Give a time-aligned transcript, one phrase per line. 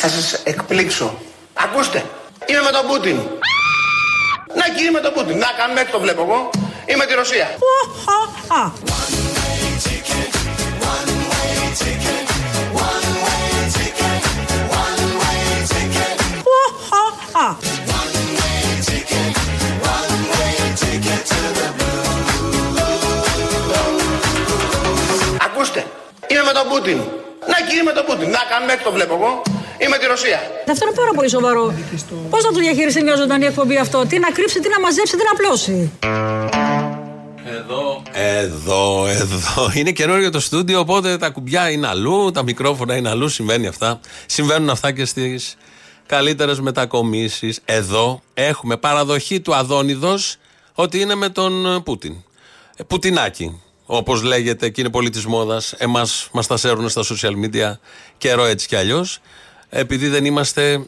[0.00, 1.18] Θα σας εκπλήξω.
[1.54, 2.04] Ακούστε,
[2.46, 3.16] είμαι με τον Πούτιν.
[4.54, 5.38] Να και είμαι με τον Πούτιν.
[5.38, 6.50] Να κάνουμε το βλέπω εγώ.
[6.86, 7.48] Είμαι τη Ρωσία.
[26.68, 26.98] Τον Πούτιν.
[27.50, 28.28] Να και είμαι με τον Πούτιν.
[28.30, 29.42] Να κάνουμε το βλέπω εγώ.
[29.82, 30.40] Είμαι τη Ρωσία.
[30.72, 31.74] Αυτό είναι πάρα πολύ σοβαρό.
[32.30, 35.22] Πώς θα το διαχειριστεί μια ζωντανή εκπομπή αυτό, Τι να κρύψει, τι να μαζέψει, τι
[35.28, 35.92] να απλώσει;
[37.58, 38.02] Εδώ.
[38.12, 39.70] Εδώ, εδώ.
[39.74, 43.28] Είναι καινούριο το στούντιο, οπότε τα κουμπιά είναι αλλού, τα μικρόφωνα είναι αλλού.
[43.28, 44.00] Συμβαίνει αυτά.
[44.26, 45.56] Συμβαίνουν αυτά και στις
[46.06, 47.60] καλύτερες μετακομίσεις.
[47.64, 50.36] Εδώ έχουμε παραδοχή του Αδόνιδος
[50.74, 52.14] ότι είναι με τον Πούτιν.
[52.76, 53.60] Ε, Πουτινάκι.
[53.90, 55.72] Όπως λέγεται και είναι πολύ τη μόδας.
[55.72, 57.72] Εμάς μας τα σέρουν στα social media
[58.18, 59.20] καιρό έτσι κι αλλιώς
[59.68, 60.86] επειδή δεν είμαστε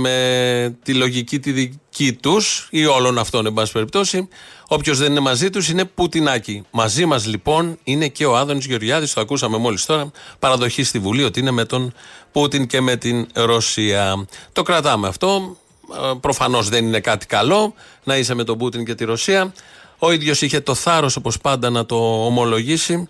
[0.00, 4.28] με τη λογική τη δική τους ή όλων αυτών, εν πάση περιπτώσει.
[4.68, 6.64] Όποιος δεν είναι μαζί τους είναι Πουτινάκι.
[6.70, 10.10] Μαζί μας λοιπόν είναι και ο Άδωνης Γεωργιάδης, το ακούσαμε μόλις τώρα.
[10.38, 11.92] Παραδοχή στη Βουλή ότι είναι με τον
[12.32, 14.26] Πούτιν και με την Ρωσία.
[14.52, 15.56] Το κρατάμε αυτό.
[15.92, 19.52] Ε, Προφανώς δεν είναι κάτι καλό να είσαι με τον Πούτιν και τη Ρωσία.
[19.98, 23.08] Ο ίδιος είχε το θάρρος, όπως πάντα, να το ομολογήσει.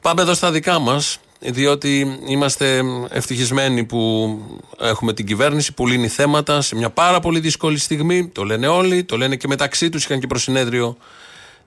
[0.00, 1.18] Πάμε εδώ στα δικά μας
[1.50, 4.38] διότι είμαστε ευτυχισμένοι που
[4.80, 8.28] έχουμε την κυβέρνηση που λύνει θέματα σε μια πάρα πολύ δύσκολη στιγμή.
[8.28, 10.04] Το λένε όλοι, το λένε και μεταξύ τους.
[10.04, 10.96] Είχαν και προσυνέδριο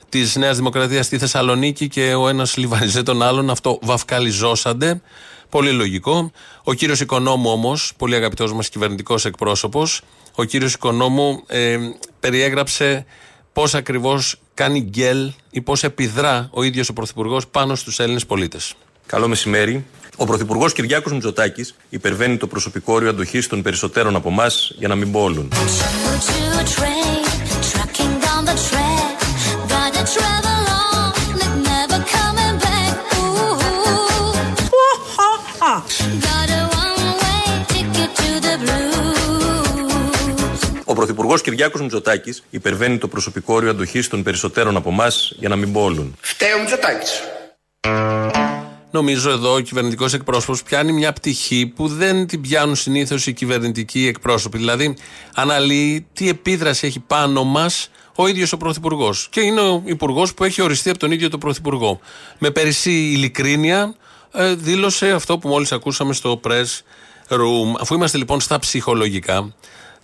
[0.10, 3.50] της Νέας Δημοκρατίας στη Θεσσαλονίκη και ο ένας λιβανιζέ τον άλλον.
[3.50, 5.02] Αυτό βαφκαλιζώσαντε.
[5.50, 6.32] Πολύ λογικό.
[6.64, 10.02] Ο κύριος Οικονόμου όμως, πολύ αγαπητός μας κυβερνητικός εκπρόσωπος,
[10.36, 11.78] ο κύριος Οικονόμου ε,
[12.20, 13.06] περιέγραψε
[13.54, 18.74] πώς ακριβώς κάνει γκέλ ή πώς επιδρά ο ίδιος ο Πρωθυπουργός πάνω στους Έλληνες πολίτες.
[19.06, 19.86] Καλό μεσημέρι.
[20.18, 24.96] Ο Πρωθυπουργός Κυριάκος Μητσοτάκης υπερβαίνει το προσωπικό όριο αντοχής των περισσότερων από εμάς, για να
[24.96, 25.50] μην πω όλων.
[40.98, 45.74] Πρωθυπουργός Κυριάκος Μητσοτάκης υπερβαίνει το προσωπικό όριο αντοχής των περισσότερων από εμάς, για να μην
[45.74, 46.16] πω όλων.
[46.22, 47.22] Φταίει ο Μητσοτάκης
[48.92, 54.08] νομίζω εδώ ο κυβερνητικός εκπρόσωπος πιάνει μια πτυχή που δεν την πιάνουν συνήθως οι κυβερνητικοί
[54.08, 54.58] εκπρόσωποι.
[54.58, 54.98] Δηλαδή,
[55.36, 59.28] αναλύει τι επίδραση έχει πάνω μας ο ίδιος ο Πρωθυπουργός.
[59.32, 62.00] Και είναι ο Υπουργός που έχει οριστεί από τον ίδιο τον Πρωθυπουργό.
[62.38, 63.96] Με περισσή ειλικρίνεια
[64.32, 66.82] ε, δήλωσε αυτό που μόλις ακούσαμε στο press
[67.30, 67.76] room.
[67.80, 69.54] Αφού είμαστε λοιπόν στα ψυχολογικά,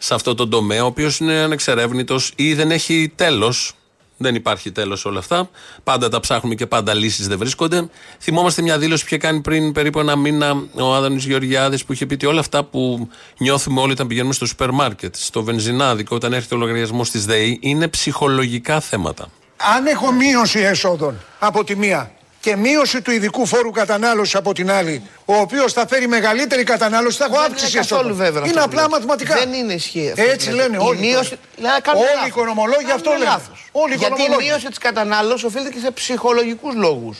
[0.03, 3.73] σε αυτό το τομέα, ο οποίος είναι ανεξερεύνητος ή δεν έχει τέλος,
[4.17, 5.49] δεν υπάρχει τέλος όλα αυτά.
[5.83, 7.89] Πάντα τα ψάχνουμε και πάντα λύσεις δεν βρίσκονται.
[8.19, 12.05] Θυμόμαστε μια δήλωση που είχε κάνει πριν περίπου ένα μήνα ο Άδωνης Γεωργιάδης που είχε
[12.05, 16.33] πει ότι όλα αυτά που νιώθουμε όλοι όταν πηγαίνουμε στο σούπερ μάρκετ, στο βενζινάδικο, όταν
[16.33, 19.27] έρχεται ο λογαριασμός της ΔΕΗ, είναι ψυχολογικά θέματα.
[19.75, 22.11] Αν έχω μείωση εσόδων από τη μία
[22.43, 27.17] και μείωση του ειδικού φόρου κατανάλωσης από την άλλη, ο οποίος θα φέρει μεγαλύτερη κατανάλωση,
[27.17, 28.15] θα έχω αύξηση εσόδων.
[28.15, 29.35] Βέβαια, είναι απλά μαθηματικά.
[29.35, 30.31] Δεν είναι ισχύει αυτό.
[30.31, 30.99] Έτσι λένε όλοι.
[30.99, 31.37] Μείωση...
[31.93, 33.41] Όλοι οι οικονομολόγοι αυτό λένε.
[33.71, 37.17] Όλοι Γιατί η μείωση της κατανάλωσης οφείλεται και σε ψυχολογικούς λόγους.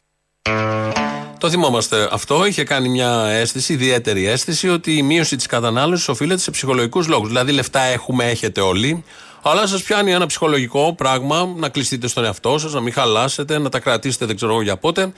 [1.37, 2.45] Το θυμόμαστε αυτό.
[2.45, 7.27] Είχε κάνει μια αίσθηση, ιδιαίτερη αίσθηση, ότι η μείωση της κατανάλωσης οφείλεται σε ψυχολογικούς λόγους.
[7.27, 9.03] Δηλαδή, λεφτά έχουμε, έχετε όλοι.
[9.45, 13.69] Αλλά σας πιάνει ένα ψυχολογικό πράγμα να κλειστείτε στον εαυτό σας, να μην χαλάσετε, να
[13.69, 15.13] τα κρατήσετε δεν ξέρω εγώ για πότε.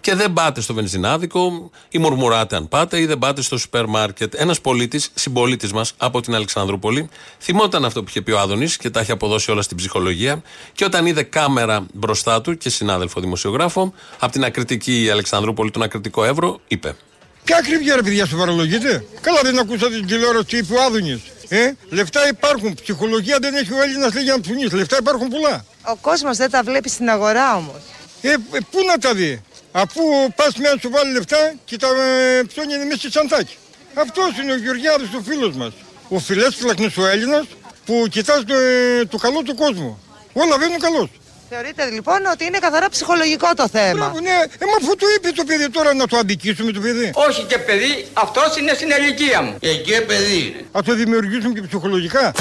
[0.00, 4.34] Και δεν πάτε στο βενζινάδικο, ή μουρμουράτε αν πάτε, ή δεν πάτε στο σούπερ μάρκετ.
[4.36, 7.08] Ένας πολίτης, συμπολίτης μας από την Αλεξανδρούπολη,
[7.40, 10.42] θυμόταν αυτό που είχε πει ο Άδωνης και τα έχει αποδώσει όλα στην ψυχολογία.
[10.72, 16.24] Και όταν είδε κάμερα μπροστά του και συνάδελφο δημοσιογράφο, από την ακριτική Αλεξανδρούπολη, τον ακριτικό
[16.24, 16.96] Εύρο, είπε.
[17.44, 19.04] Ποια ακριβή ρε παιδιά, στο παραλογείτε.
[19.20, 21.20] Καλά, δεν ακούσατε την τηλεόραση τι είπε ο Άδωνης.
[21.48, 22.74] Ε, λεφτά υπάρχουν.
[22.82, 24.74] Ψυχολογία δεν έχει ο Έλληνας λέγει να ψουνίσει.
[24.74, 25.64] Λεφτά υπάρχουν πολλά.
[25.82, 27.82] Ο κόσμος δεν τα βλέπει στην αγορά όμως.
[28.22, 28.36] Ε, ε,
[28.70, 29.42] πού να τα δει;
[29.72, 30.02] Αφού
[30.36, 33.56] πας μια σου βάλει λεφτά και τα ε, ψώνει μέσα στη σαντάκι.
[33.94, 35.72] Αυτός είναι ο Γεωργιάδης ο φίλος μας.
[36.08, 37.46] Ο φιλέσφυλακνο ο Έλληνας
[37.84, 40.02] που κοιτάς το, ε, το καλό του κόσμου.
[40.32, 41.10] Όλα βαίνουν καλό.
[41.50, 44.38] Θεωρείτε λοιπόν ότι είναι καθαρά ψυχολογικό το θέμα; Μπράβο, ναι.
[44.58, 47.10] Ε, μα αφού το είπε το παιδί τώρα να το αντικίσουμε το παιδί.
[47.14, 49.56] Όχι και παιδί, αυτός είναι στην ηλικία μου.
[49.60, 50.64] Και εκεί παιδί είναι.
[50.72, 52.32] Α το δημιουργήσουμε και ψυχολογικά.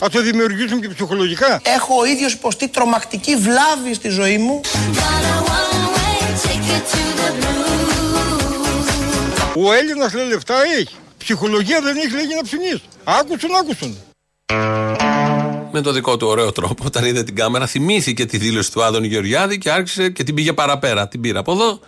[0.00, 1.60] Θα το δημιουργήσουν και ψυχολογικά.
[1.64, 4.60] Έχω ο ίδιος υποστεί τρομακτική βλάβη στη ζωή μου.
[9.60, 10.96] Ο Έλληνας λέει λεφτά έχει.
[11.18, 12.80] Ψυχολογία δεν έχει λέγει να ψουνείς.
[13.04, 13.96] Άκουσον, άκουσον.
[15.72, 19.06] με το δικό του ωραίο τρόπο, όταν είδε την κάμερα, θυμήθηκε τη δήλωση του Άδωνη
[19.06, 21.08] Γεωργιάδη και άρχισε και την πήγε παραπέρα.
[21.08, 21.80] Την πήρε από εδώ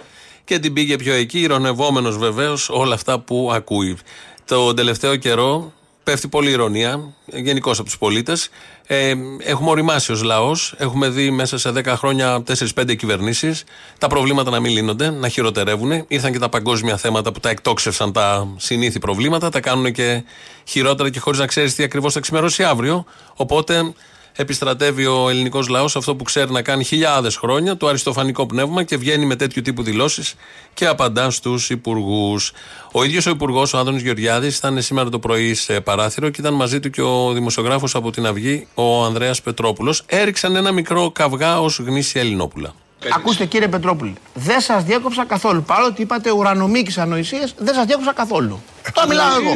[0.45, 3.99] και την πήγε πιο εκεί, ηρωνευόμενος βεβαίως όλα αυτά που ακούει.
[4.45, 8.49] Το τελευταίο καιρό πέφτει πολλή ηρωνία γενικώς από τους πολίτες.
[8.93, 10.75] Ε, έχουμε οριμάσει ως λαός.
[10.77, 12.43] Έχουμε δει μέσα σε 10 χρόνια
[12.75, 13.65] 4-5 κυβερνήσεις
[13.99, 16.05] τα προβλήματα να μην λύνονται, να χειροτερεύουν.
[16.09, 20.25] Ήρθαν και τα παγκόσμια θέματα που τα εκτόξευσαν τα συνήθη προβλήματα, τα κάνουν και
[20.65, 23.05] χειρότερα και χωρίς να ξέρεις τι ακριβώς θα ξημερώσει αύριο.
[23.35, 23.93] Οπότε
[24.37, 28.97] επιστρατεύει ο ελληνικός λαός αυτό που ξέρει να κάνει χιλιάδες χρόνια, το αριστοφανικό πνεύμα και
[28.97, 30.35] βγαίνει με τέτοιου τύπου δηλώσεις
[30.75, 32.53] και απαντά στους υπουργούς.
[32.93, 36.55] Ο ίδιος ο υπουργός, ο Άδωνης Γεωργιάδης, ήταν σήμερα το πρωί σε παράθυρο και ήταν
[36.55, 40.03] μαζί του και ο δημοσιογράφος από την Αυγή, ο Ανδρέας Πετρόπουλος.
[40.07, 42.75] Έριξαν ένα μικρό καυγά ως γνήσια Ελληνόπουλα.
[43.15, 45.63] Ακούστε κύριε Πετρόπουλη, δεν σας διέκοψα καθόλου.
[45.63, 48.63] Παρότι είπατε ουρανομίκης ανοησίες, δεν σας διέκοψα καθόλου.
[48.95, 49.55] Τώρα μιλάω εγώ.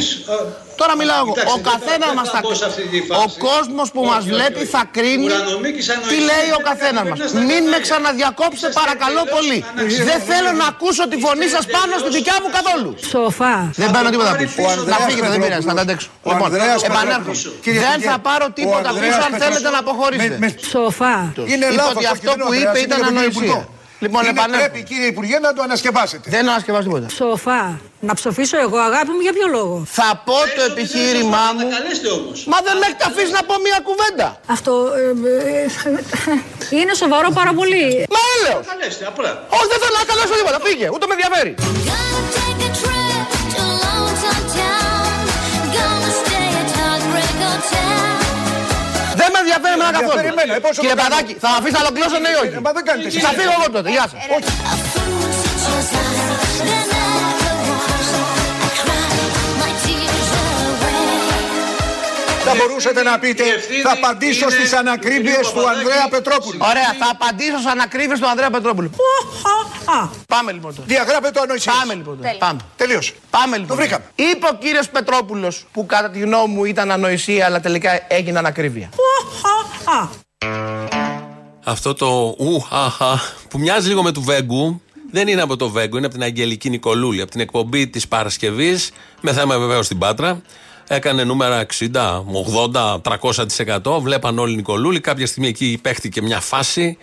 [0.80, 1.34] Τώρα μιλάω εγώ.
[1.54, 2.40] Ο καθένας μας θα
[3.24, 5.26] Ο κόσμος που μας βλέπει θα κρίνει
[6.10, 7.18] τι λέει ο καθένας μας.
[7.48, 9.58] Μην με ξαναδιακόψετε παρακαλώ πολύ.
[10.10, 12.90] Δεν θέλω να ακούσω τη φωνή σας πάνω στη δικιά μου καθόλου.
[13.12, 13.54] Σοφά.
[13.80, 14.62] Δεν παίρνω τίποτα πίσω.
[14.92, 16.08] Να φύγετε, δεν πειράζει, θα τα αντέξω.
[16.30, 16.48] Λοιπόν,
[16.88, 17.36] επανέρχομαι.
[17.86, 20.54] Δεν θα πάρω τίποτα πίσω αν θέλετε να αποχωρήσετε.
[20.70, 21.32] Σοφά.
[21.52, 23.32] Είναι Είπα λάθος ότι αυτό αυτό και δεν που είναι είπε λάθος, ήταν είναι για
[23.32, 23.68] τον ανοησία.
[24.08, 24.22] Υπουργό.
[24.22, 24.68] Λοιπόν, Είναι επανέρχομαι.
[24.70, 26.26] πρέπει κύριε Υπουργέ να το ανασκευάσετε.
[26.34, 27.08] Δεν ανασκευάζω τίποτα.
[27.08, 27.62] Σοφά.
[28.08, 31.64] Να ψοφήσω εγώ, αγάπη μου, για ποιο λόγο; Θα πω το επιχείρημά μου.
[32.52, 34.28] Μα δεν με έχετε αφήσει να πω μία κουβέντα.
[34.56, 35.06] Αυτό ε,
[36.72, 37.84] ε, είναι σοβαρό πάρα πολύ.
[38.14, 38.64] Μα έλεος.
[39.56, 40.58] Όχι, δεν θέλω να καλέσω τίποτα.
[40.66, 41.52] Πήγε, ούτε με ενδιαφέρει.
[49.24, 50.02] Δεν με ενδιαφέρει με καθόλου.
[50.02, 51.10] ενδιαφέρει εμένα, ε, πόσο Κύριε το κάνω.
[51.14, 53.22] Παδάκη, θα με αφήσει να ολοκληρώσω ναι ή όχι; Ε, Μα δεν κάνετε εσείς.
[53.26, 53.88] Θα φύγω εγώ τότε.
[53.96, 54.20] Γεια σας.
[62.46, 63.44] Θα μπορούσατε να πείτε,
[63.82, 66.58] θα απαντήσω στις ανακρίβειες του Ανδρέα Πετρόπουλου.
[66.62, 68.90] Ωραία, θα απαντήσω στις ανακρίβειες του Ανδρέα Πετρόπουλου.
[69.86, 70.86] Α, Πάμε λοιπόν τώρα.
[70.86, 71.74] Διαγράφε το ανοησίες.
[71.74, 72.36] Πάμε λοιπόν τώρα.
[72.38, 72.60] Πάμε.
[72.76, 73.12] Τελείωσε.
[73.30, 73.76] Πάμε λοιπόν.
[73.76, 74.04] Το βρήκαμε.
[74.14, 78.88] Είπε ο κύριος Πετρόπουλος που κατά τη γνώμη μου ήταν ανοησία αλλά τελικά έγινε ανακρίβεια.
[79.84, 80.08] α.
[81.64, 84.80] Αυτό το ουχαχα που μοιάζει λίγο με του Βέγκου
[85.10, 88.90] δεν είναι από το Βέγκου, είναι από την Αγγελική Νικολούλη, από την εκπομπή της Παρασκευής,
[89.20, 90.40] με θέμα βεβαίως στην Πάτρα.
[90.88, 92.24] Έκανε νούμερα 60,
[92.72, 94.00] 80, 300%.
[94.00, 95.00] Βλέπαν όλοι Νικολούλη.
[95.00, 96.98] Κάποια στιγμή εκεί παίχτηκε μια φάση.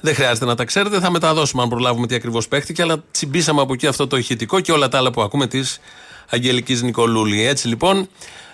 [0.00, 1.00] Δεν χρειάζεται να τα ξέρετε.
[1.00, 2.82] Θα μεταδώσουμε αν προλάβουμε τι ακριβώς παίχτηκε.
[2.82, 5.80] Αλλά τσιμπήσαμε από εκεί αυτό το ηχητικό και όλα τα άλλα που ακούμε της
[6.30, 7.46] Αγγελικής Νικολούλη.
[7.46, 8.08] Έτσι λοιπόν,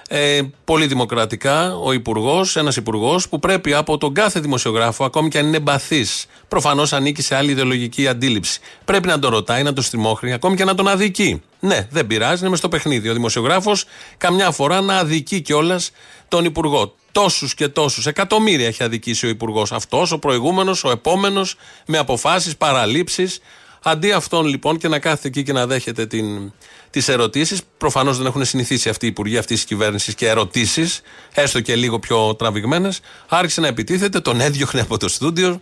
[0.09, 5.39] ε, πολύ δημοκρατικά ο Υπουργός, ένας Υπουργός που πρέπει από τον κάθε δημοσιογράφο, ακόμη και
[5.39, 9.85] αν είναι εμπαθής, προφανώς ανήκει σε άλλη ιδεολογική αντίληψη, πρέπει να τον ρωτάει, να τον
[9.85, 11.43] στριμώχνει, ακόμη και να τον αδικεί.
[11.61, 13.09] Ναι, δεν πειράζει, είναι με στο παιχνίδι.
[13.09, 13.85] Ο δημοσιογράφος
[14.17, 15.91] καμιά φορά να αδικεί κιόλας
[16.29, 16.95] τον Υπουργό.
[17.13, 21.57] Τόσους και τόσους, εκατομμύρια έχει αδικήσει ο Υπουργός αυτός, ο προηγούμενος, ο επόμενος,
[21.87, 23.41] με αποφάσεις, παραλήψεις.
[23.83, 26.53] Αντί αυτόν λοιπόν και να κάθεται εκεί και να δέχεται την,
[26.91, 31.01] τις ερωτήσεις, προφανώς δεν έχουν συνηθίσει αυτοί οι υπουργοί αυτής της κυβέρνησης και ερωτήσεις,
[31.35, 35.61] έστω και λίγο πιο τραβηγμένες, άρχισε να επιτίθεται, τον έδιωχνε από το στούντιο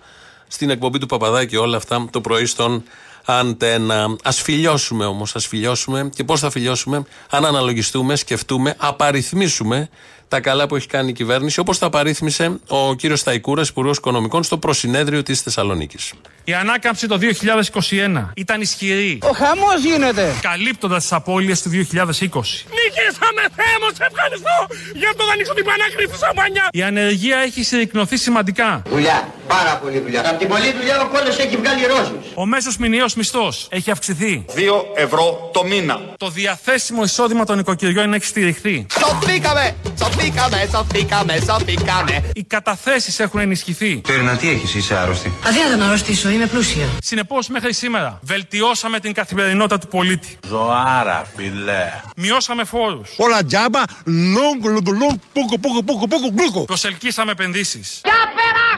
[0.49, 2.85] στην εκπομπή του Παπαδάκη όλα αυτά το πρωί στον
[3.25, 4.17] Αντένα.
[4.23, 6.11] Α φιλιώσουμε όμως, ας φιλιώσουμε.
[6.15, 9.89] Και πώς θα φιλιώσουμε, αν αναλογιστούμε, σκεφτούμε, απαριθμίσουμε
[10.29, 14.43] τα καλά που έχει κάνει η κυβέρνηση, όπως τα απαρίθμησε ο κύριος Σταϊκούρας, Υπουργός Οικονομικών,
[14.43, 16.13] στο προσυνέδριο της Θεσσαλονίκης.
[16.45, 20.35] Η ανάκαμψη το 2021 ήταν ισχυρή, Ο χαμός γίνεται.
[20.41, 22.65] καλύπτοντας τις απώλειες του 2020.
[22.79, 24.57] Νικήσαμε, Θεέ μου, σε ευχαριστώ
[24.95, 26.69] για αυτό να ανοίξω την πανάκριβη σαμπανιά.
[26.73, 28.83] Η ανεργία έχει συρρυκνωθεί σημαντικά.
[28.89, 30.29] Δουλειά, πάρα πολύ δουλειά.
[30.31, 32.25] Από την πολλή δουλειά ο κόλλος έχει βγάλει ρόζους.
[32.35, 34.45] Ο μέσος μηνιαίος μισθός έχει αυξηθεί.
[34.49, 36.01] 2 ευρώ το μήνα.
[36.17, 38.87] Το διαθέσιμο εισόδημα των οικοκυριών έχει στηριχθεί.
[38.99, 42.31] Σωθήκαμε, σωθήκαμε, σωθήκαμε, σωθήκαμε.
[42.35, 44.01] Οι καταθέσεις έχουν ενισχυθεί.
[44.01, 46.87] Τέρνα, τι έχεις, είσαι άρρωστη; Αδεία να αρρωστήσω, είμαι πλούσια.
[47.03, 50.39] Συνεπώς, μέχρι σήμερα βελτιώσαμε την καθημερινότητα του πολίτη.
[50.49, 51.93] Ζωάρα, φιλέ.
[52.17, 53.11] Μειώσαμε φόρους.
[53.17, 56.65] Όλα τζάμπα, λόγκο, λόγκο, λόγκο, πούκο, πούκο, πούκο, πούκο, πούκο.
[56.65, 58.01] Προσελκύσαμε επενδύσεις.
[58.05, 58.74] Για περάστε,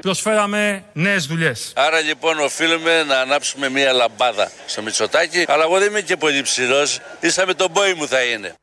[0.00, 1.72] Προσφέραμε νέες δουλειές.
[1.76, 5.44] Άρα λοιπόν οφείλουμε να ανάψουμε μία λαμπάδα στο Μητσοτάκι.
[5.48, 7.00] Αλλά εγώ δεν είμαι και πολύ ψηλός.
[7.20, 8.54] Ίσα με τον πόη μου θα είναι.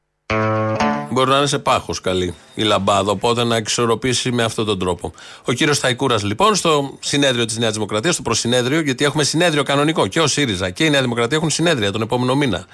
[1.14, 5.14] Μπορεί να είναι σε πάχος καλή η λαμπάδα, οπότε να εξορροπήσει με αυτόν τον τρόπο.
[5.46, 10.08] Ο κύριος Θαϊκούρα, λοιπόν, στο συνέδριο της Νέας Δημοκρατίας, στο προσυνέδριο, γιατί έχουμε συνέδριο κανονικό
[10.08, 12.66] και ο ΣΥΡΙΖΑ και η Νέα Δημοκρατία έχουν συνέδρια τον επόμενο μήνα.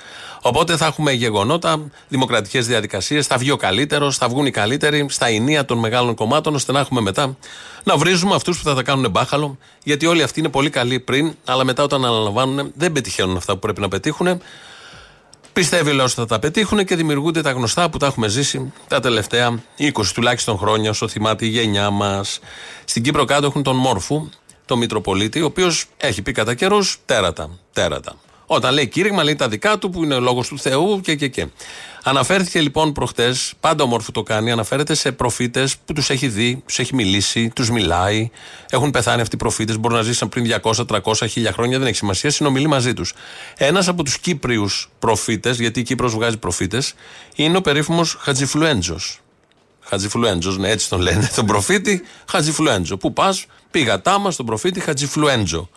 [0.42, 5.28] Οπότε θα έχουμε γεγονότα, δημοκρατικές διαδικασίες, θα βγει ο καλύτερος, θα βγουν οι καλύτεροι στα
[5.28, 7.38] ενία των μεγάλων κομμάτων, ώστε να έχουμε μετά
[7.84, 11.36] να βρίζουμε αυτούς που θα τα κάνουν μπάχαλο, γιατί όλοι αυτοί είναι πολύ καλοί πριν,
[11.46, 14.42] αλλά μετά όταν αναλαμβάνουν δεν πετυχαίνουν αυτά που πρέπει να πετύχουν.
[15.58, 18.74] Πιστεύει ο λαό ότι θα τα πετύχουν και δημιουργούνται τα γνωστά που τα έχουμε ζήσει
[18.88, 22.40] τα τελευταία 20 τουλάχιστον χρόνια, όσο θυμάται η γενιά μας.
[22.86, 24.30] Στην Κύπρο κάτω έχουν τον Μόρφου,
[24.66, 27.50] τον Μητροπολίτη, ο οποίος έχει πει κατά καιρούς τέρατα.
[27.74, 28.16] Τέρατα.
[28.46, 31.28] Όταν λέει κήρυγμα, λέει τα δικά του που είναι ο λόγος του Θεού και και
[31.28, 31.48] και.
[32.10, 36.64] Αναφέρθηκε λοιπόν προχτές, πάντα ο Μόρφου το κάνει, αναφέρεται σε προφήτες που τους έχει δει,
[36.66, 38.30] τους έχει μιλήσει, τους μιλάει.
[38.70, 41.98] Έχουν πεθάνει αυτοί οι προφήτες, μπορούν να ζήσουν πριν 200, 300, 1000 χρόνια, δεν έχει
[41.98, 43.14] σημασία, συνομιλεί μαζί τους.
[43.58, 46.94] Ένας από τους Κύπριους προφήτες, γιατί η Κύπρος βγάζει προφήτες,
[47.36, 48.98] είναι ο περίφημος Χατζιφλουέντζο.
[49.80, 52.98] Χατζιφλουέντζο, ναι, έτσι τον λένε, τον προφήτη Χατζιφλουέντζο.
[52.98, 55.70] Πού πας, πήγα τάμα στον προφήτη Χατζιφλουέντζο.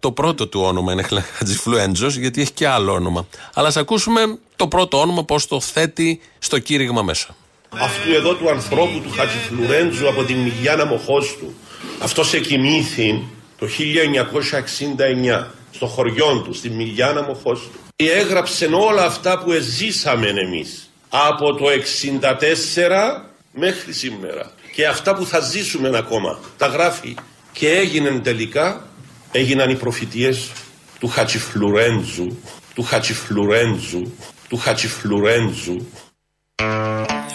[0.00, 1.02] Το πρώτο του όνομα είναι
[1.36, 3.26] Χατζιφλουέντζο, γιατί έχει και άλλο όνομα.
[3.54, 7.36] Αλλά ας ακούσουμε το πρώτο όνομα πώς το θέτει στο κήρυγμα μέσα.
[7.78, 11.54] Αυτού εδώ του ανθρώπου του Χατζιφλουρέντζου από την Μυγιάνα Μοχώστου.
[12.02, 13.22] Αυτός εκοιμήθη
[13.58, 17.78] το 1969 στο χωριό του, στη Μυγιάνα Μοχώστου.
[17.96, 23.22] Και έγραψε όλα αυτά που εζήσαμε εμείς από το 64
[23.52, 24.52] μέχρι σήμερα.
[24.74, 26.38] Και αυτά που θα ζήσουμε ακόμα.
[26.56, 27.14] Τα γράφει.
[27.52, 28.86] Και έγιναν τελικά
[29.32, 30.50] έγιναν οι προφητείες
[30.98, 32.38] του Χατσιφλουρέντζου,
[32.74, 34.12] του Χατσιφλουρέντζου,
[34.48, 35.86] του Χατσιφλουρέντζου.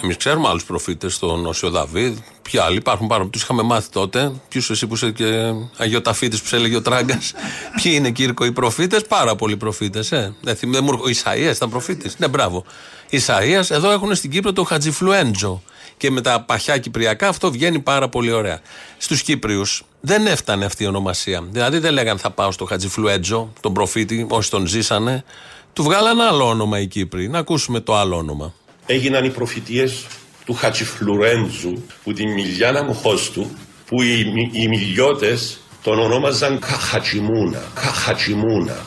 [0.02, 3.26] Εμείς ξέρουμε άλλους προφήτες, τον Όσιο Δαβίδ, ποιοι άλλοι υπάρχουν πάνω.
[3.26, 4.32] Τους είχαμε μάθει τότε.
[4.48, 7.32] Ποιους εσύ που είσαι και Αγιοταφίτης που σε έλεγε ο Τράγκας.
[7.82, 10.12] ποιοι είναι Κύρκο οι προφήτες, πάρα πολλοί προφήτες.
[10.12, 10.34] Ε.
[10.40, 12.18] Δεν θυμάμαι, ο Ισαία ήταν προφήτης.
[12.18, 12.64] Ναι, μπράβο.
[13.08, 15.62] Ισαία, εδώ έχουν στην Κύπρο το Χατζιφλουέντζο.
[16.02, 18.60] Και με τα παχιά κυπριακά αυτό βγαίνει πάρα πολύ ωραία.
[18.98, 21.48] Στους Κύπριους δεν έφτανε αυτή η ονομασία.
[21.50, 25.24] Δηλαδή δεν λέγανε θα πάω στο Χατζιφλουέντζο, τον προφήτη, όσοι τον ζήσανε.
[25.72, 27.28] Του βγάλανε άλλο όνομα οι Κύπροι.
[27.28, 28.54] Να ακούσουμε το άλλο όνομα.
[28.86, 30.06] Έγιναν οι προφητείες
[30.44, 31.72] του Χατσιφλουρέντζου
[32.04, 33.46] που την Μιλιάνα Μοχώστου
[33.86, 34.18] που οι,
[34.52, 37.62] οι μιλιώτες τον ονόμαζαν Καχατσιμούνα.
[37.74, 38.84] Καχατσιμούνα.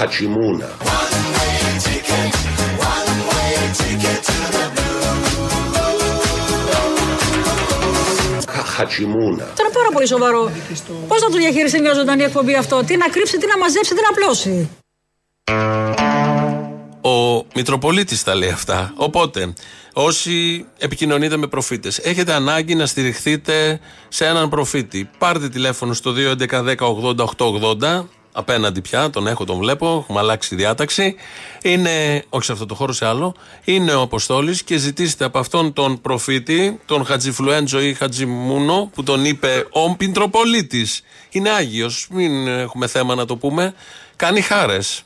[0.00, 0.68] Καχατσιμούνα.
[8.64, 9.44] Χατσιμούνα.
[9.44, 10.50] Τώρα είναι πάρα πολύ σοβαρό.
[11.08, 14.00] Πώς θα το διαχειριστεί μια ζωντανή εκπομπή αυτό, τι να κρύψει, τι να μαζέψει, τι
[14.00, 14.70] να απλώσει;
[17.00, 18.92] Ο Μητροπολίτης τα λέει αυτά.
[18.96, 19.54] Οπότε,
[19.92, 25.10] όσοι επικοινωνείτε με προφήτες, έχετε ανάγκη να στηριχθείτε σε έναν προφήτη.
[25.18, 31.14] Πάρτε τηλέφωνο στο 211-10-80-880 απέναντι πια, τον έχω, τον βλέπω, έχουμε αλλάξει διάταξη.
[31.62, 33.34] Είναι, όχι σε αυτό το χώρο, σε άλλο.
[33.64, 39.24] Είναι ο Αποστόλης και ζητήστε από αυτόν τον προφήτη, τον Χατζιφλουέντζο ή Χατζιμούνο, που τον
[39.24, 40.86] είπε ο Πιτροπολίτη.
[41.30, 43.74] Είναι Άγιος, μην έχουμε θέμα να το πούμε.
[44.16, 45.02] Κάνει χάρες.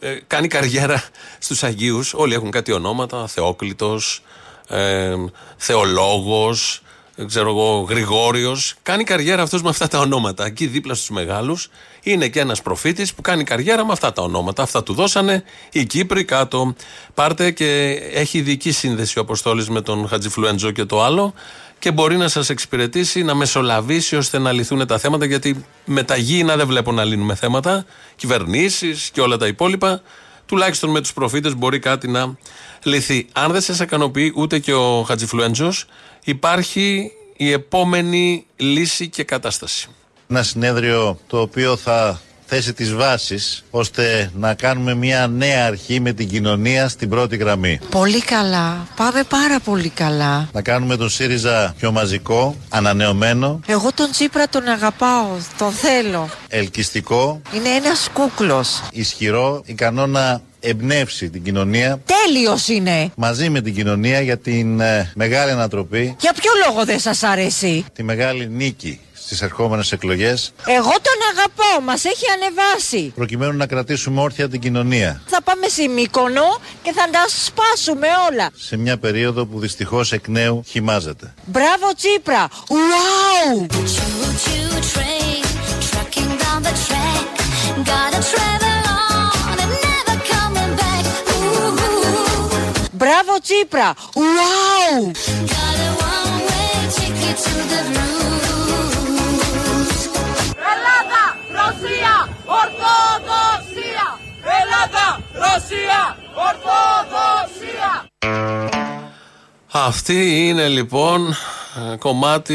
[0.00, 1.02] Ε, κάνει καριέρα
[1.38, 2.14] στους Αγίους.
[2.14, 3.26] Όλοι έχουν κάτι ονόματα.
[3.26, 4.22] Θεόκλητος,
[4.68, 5.14] ε,
[5.56, 6.82] Θεολόγος,
[7.26, 8.74] ξέρω εγώ, Γρηγόριος.
[8.82, 10.44] Κάνει καριέρα αυτός με αυτά τα ονόματα.
[10.44, 11.68] Εκεί δίπλα στους μεγάλους
[12.02, 14.62] είναι και ένας προφήτης που κάνει καριέρα με αυτά τα ονόματα.
[14.62, 16.74] Αυτά του δώσανε οι Κύπροι κάτω.
[17.14, 21.34] Πάρτε και έχει ειδική σύνδεση ο Αποστόλης με τον Χατζιφλουέντζο και το άλλο
[21.78, 25.24] και μπορεί να σας εξυπηρετήσει, να μεσολαβήσει ώστε να λυθούν τα θέματα.
[25.24, 27.84] Γιατί με τα γήινα δεν βλέπω να λύνουμε θέματα.
[28.16, 30.02] Κυβερνήσεις και όλα τα υπόλοιπα.
[30.50, 32.34] Τουλάχιστον με τους προφήτες μπορεί κάτι να
[32.82, 33.26] λυθεί.
[33.32, 35.72] Αν δεν σας ικανοποιεί ούτε και ο Χατζιφλουέντζο,
[36.24, 39.88] υπάρχει η επόμενη λύση και κατάσταση.
[40.28, 42.20] Ένα συνέδριο το οποίο θα
[42.52, 47.80] θέσει τις βάσεις ώστε να κάνουμε μια νέα αρχή με την κοινωνία στην πρώτη γραμμή.
[47.90, 48.86] Πολύ καλά.
[48.96, 50.48] Πάμε πάρα πολύ καλά.
[50.52, 53.60] Να κάνουμε τον ΣΥΡΙΖΑ πιο μαζικό, ανανεωμένο.
[53.66, 55.26] Εγώ τον Τσίπρα τον αγαπάω,
[55.58, 56.28] τον θέλω.
[56.48, 57.40] Ελκυστικό.
[57.54, 58.82] Είναι ένας κούκλος.
[58.92, 62.00] Ισχυρό, ικανό να εμπνεύσει την κοινωνία.
[62.06, 63.10] Τέλειος είναι.
[63.16, 66.16] Μαζί με την κοινωνία για την ε, μεγάλη ανατροπή.
[66.20, 69.00] Για ποιο λόγο δεν σας αρέσει; Τη μεγάλη νίκη
[69.30, 70.52] στις ερχόμενες εκλογές.
[70.66, 73.12] Εγώ τον αγαπώ, μας έχει ανεβάσει.
[73.14, 75.22] Προκειμένου να κρατήσουμε όρθια την κοινωνία.
[75.26, 78.50] Θα πάμε σε Μύκονο και θα τα σπάσουμε όλα.
[78.56, 81.34] Σε μια περίοδο που δυστυχώς εκ νέου χυμάζεται.
[81.44, 82.48] Μπράβο Τσίπρα!
[82.68, 83.66] Wow!
[93.00, 93.94] Μπράβο Τσίπρα!
[94.14, 95.10] Ουάου!
[100.70, 101.24] Ελλάδα!
[101.56, 102.14] Ρωσία!
[102.60, 104.06] Ορθοδοξία!
[104.60, 105.06] Ελλάδα!
[105.32, 106.16] Ρωσία!
[106.48, 107.92] Ορθοδοξία!
[109.72, 111.36] Αυτή είναι λοιπόν
[111.92, 112.54] ε, κομμάτι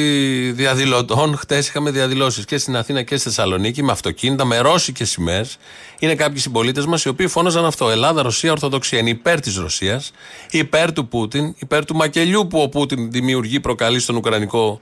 [0.56, 1.38] διαδηλωτών.
[1.38, 5.58] Χτες είχαμε διαδηλώσεις και στην Αθήνα και στη Θεσσαλονίκη με αυτοκίνητα, με ρώσικες σημαίες.
[6.00, 7.90] Είναι κάποιοι συμπολίτες μας οι οποίοι φώναζαν αυτό.
[7.90, 9.00] Ελλάδα, Ρωσία, Ορθοδοξία.
[9.00, 10.12] Είναι υπέρ της Ρωσίας,
[10.52, 14.80] υπέρ του Πούτιν, υπέρ του μακελιού που ο Πούτιν δημιουργεί, προκαλεί στον Ουκρανικό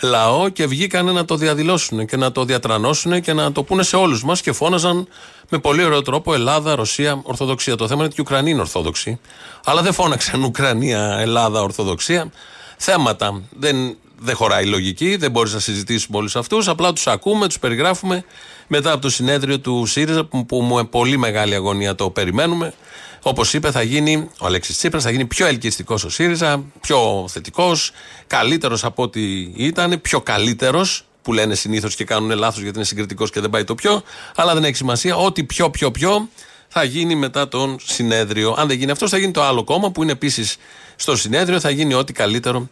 [0.00, 3.96] λαό και βγήκαν να το διαδηλώσουν και να το διατρανώσουν και να το πούνε σε
[3.96, 5.08] όλους μας και φώναζαν
[5.48, 7.76] με πολύ ωραίο τρόπο Ελλάδα, Ρωσία, Ορθοδοξία.
[7.76, 9.20] Το θέμα είναι ότι η Ουκρανία είναι Ορθόδοξη.
[9.64, 12.30] Αλλά δεν φώναξαν Ουκρανία, Ελλάδα, Ορθοδοξία.
[12.76, 13.42] Θέματα.
[13.58, 16.68] Δεν, δεν χωράει η λογική, δεν μπορείς να συζητήσεις με όλους αυτούς.
[16.68, 18.24] Απλά τους ακούμε, τους περιγράφουμε
[18.66, 22.74] μετά από το συνέδριο του ΣΥΡΙΖΑ που, που με πολύ μεγάλη αγωνία το περιμένουμε.
[23.22, 27.90] Όπως είπε, θα γίνει ο Αλέξης Τσίπρας, θα γίνει πιο ελκυστικός ο ΣΥΡΙΖΑ, πιο θετικός,
[28.26, 29.22] καλύτερος από ό,τι
[29.56, 33.64] ήταν, πιο καλύτερος, που λένε συνήθως και κάνουν λάθος γιατί είναι συγκριτικός και δεν πάει
[33.64, 34.02] το πιο.
[34.34, 35.16] Αλλά δεν έχει σημασία.
[35.16, 36.28] Ό,τι πιο, πιο, πιο
[36.68, 38.54] θα γίνει μετά τον συνέδριο.
[38.58, 40.56] Αν δεν γίνει αυτός, θα γίνει το άλλο κόμμα που είναι επίσης
[40.96, 41.60] στο συνέδριο.
[41.60, 42.68] Θα γίνει ό,τι καλύτερο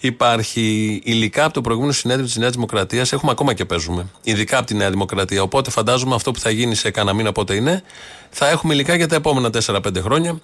[0.00, 1.00] υπάρχει.
[1.04, 4.06] Υλικά από το προηγούμενο συνέδριο της Νέας Δημοκρατίας έχουμε ακόμα και παίζουμε.
[4.22, 5.42] Ειδικά από τη Νέα Δημοκρατία.
[5.42, 7.82] Οπότε φαντάζομαι αυτό που θα γίνει σε κανένα μήνα πότε είναι,
[8.30, 10.40] θα έχουμε υλικά για τα επόμενα 4-5 χρόνια.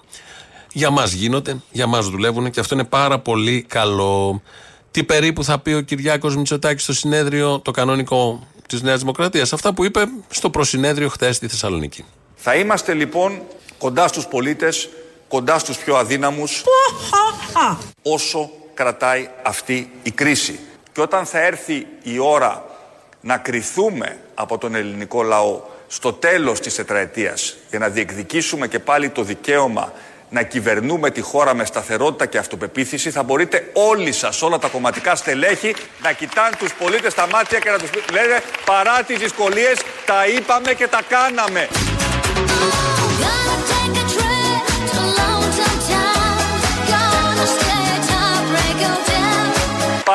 [0.73, 4.41] Για μας γίνονται, για μας δουλεύουν και αυτό είναι πάρα πολύ καλό.
[4.91, 9.73] Τι περίπου θα πει ο Κυριάκος Μητσοτάκης στο συνέδριο, το κανονικό της Νέας Δημοκρατίας; Αυτά
[9.73, 12.05] που είπε στο προσυνέδριο χθες στη Θεσσαλονίκη.
[12.35, 13.41] Θα είμαστε λοιπόν
[13.77, 14.89] κοντά στους πολίτες,
[15.27, 16.63] κοντά στους πιο αδύναμους,
[18.01, 20.59] όσο κρατάει αυτή η κρίση.
[20.91, 22.65] Και όταν θα έρθει η ώρα
[23.21, 29.09] να κριθούμε από τον ελληνικό λαό στο τέλος της τετραετίας για να διεκδικήσουμε και πάλι
[29.09, 29.93] το δικαίωμα
[30.29, 35.15] να κυβερνούμε τη χώρα με σταθερότητα και αυτοπεποίθηση, θα μπορείτε όλοι σας, όλα τα κομματικά
[35.15, 40.27] στελέχη, να κοιτάνε τους πολίτες στα μάτια και να τους λένε παρά τις δυσκολίες τα
[40.27, 41.67] είπαμε και τα κάναμε.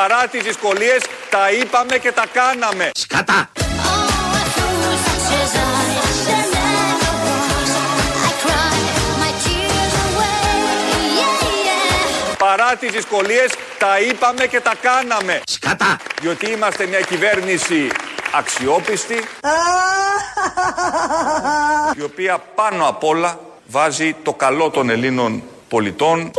[0.08, 1.00] Παρά τις δυσκολίες
[1.30, 2.90] τα είπαμε και τα κάναμε.
[2.94, 3.50] Σκατά!
[12.38, 15.40] Παρά τις δυσκολίες τα είπαμε και τα κάναμε.
[15.46, 15.96] Σκατά!
[16.20, 17.90] Διότι είμαστε μια κυβέρνηση
[18.34, 19.24] αξιόπιστη
[21.96, 26.30] η οποία πάνω απ' όλα βάζει το καλό των Ελλήνων πολιτών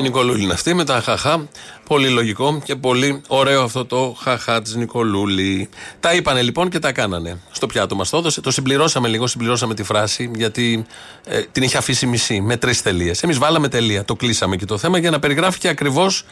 [0.00, 1.48] Η Νικολούλη είναι αυτή με τα χαχά.
[1.88, 5.68] Πολύ λογικό και πολύ ωραίο αυτό το χαχά της Νικολούλη.
[6.00, 7.40] Τα είπανε λοιπόν και τα κάνανε.
[7.50, 8.40] Στο πιάτο μας το έδωσε.
[8.40, 10.84] Το συμπληρώσαμε λίγο, συμπληρώσαμε τη φράση γιατί
[11.24, 13.22] ε, την είχε αφήσει μισή με τρεις τελείες.
[13.22, 14.04] Εμείς βάλαμε τελεία.
[14.04, 16.24] Το κλείσαμε και το θέμα για να περιγράφει και ακριβώς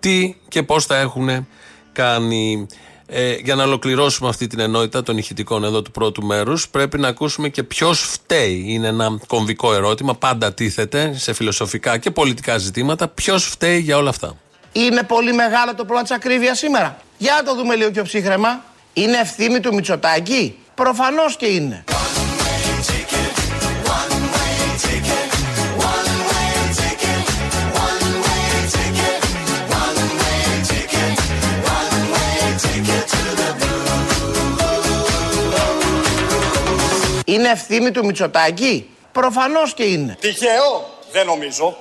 [0.00, 1.46] τι και πώς τα έχουν
[1.92, 2.66] κάνει.
[3.08, 7.08] Ε, για να ολοκληρώσουμε αυτή την ενότητα των ηχητικών εδώ του πρώτου μέρους, πρέπει να
[7.08, 8.64] ακούσουμε και ποιος φταίει.
[8.66, 13.08] Είναι ένα κομβικό ερώτημα, πάντα τίθεται σε φιλοσοφικά και πολιτικά ζητήματα.
[13.08, 14.36] Ποιος φταίει για όλα αυτά;
[14.72, 17.00] Είναι πολύ μεγάλο το πρόβλημα της ακρίβειας σήμερα.
[17.18, 18.64] Για να το δούμε λίγο πιο ψύχρεμα.
[18.92, 21.84] Είναι ευθύνη του Μητσοτάκη; Προφανώς και είναι.
[37.28, 40.16] Είναι ευθύνη του Μητσοτάκη; Προφανώς και είναι.
[40.20, 41.76] Τυχαίο, δεν νομίζω.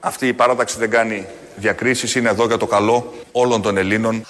[0.00, 4.26] Αυτή η παράταξη δεν κάνει διακρίσεις, είναι εδώ για το καλό όλων των Ελλήνων.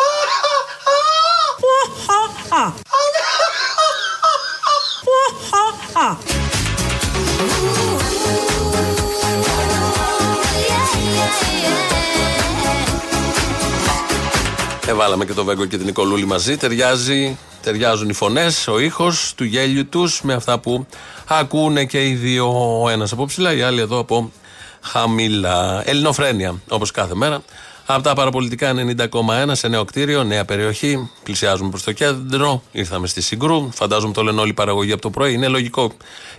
[14.88, 16.56] Εβάλαμε και το Βέγκο και την Νικολούλη μαζί.
[16.56, 20.86] Ταιριάζει, ταιριάζουν οι φωνές, ο ήχος του γέλιου τους με αυτά που
[21.28, 22.80] ακούνε και οι δύο.
[22.82, 24.32] Ο ένας από ψηλά, οι άλλοι εδώ από
[24.80, 25.82] χαμηλά.
[25.86, 27.42] Ελληνοφρένια, όπως κάθε μέρα.
[27.86, 31.10] Από τα παραπολιτικά 90,1 σε νέο κτίριο, νέα περιοχή.
[31.22, 32.62] Πλησιάζουμε προς το κέντρο.
[32.72, 33.70] Ήρθαμε στη Συγκρού.
[33.72, 35.32] Φαντάζομαι το λένε όλη η παραγωγή από το πρωί.
[35.32, 35.92] Είναι λογικό.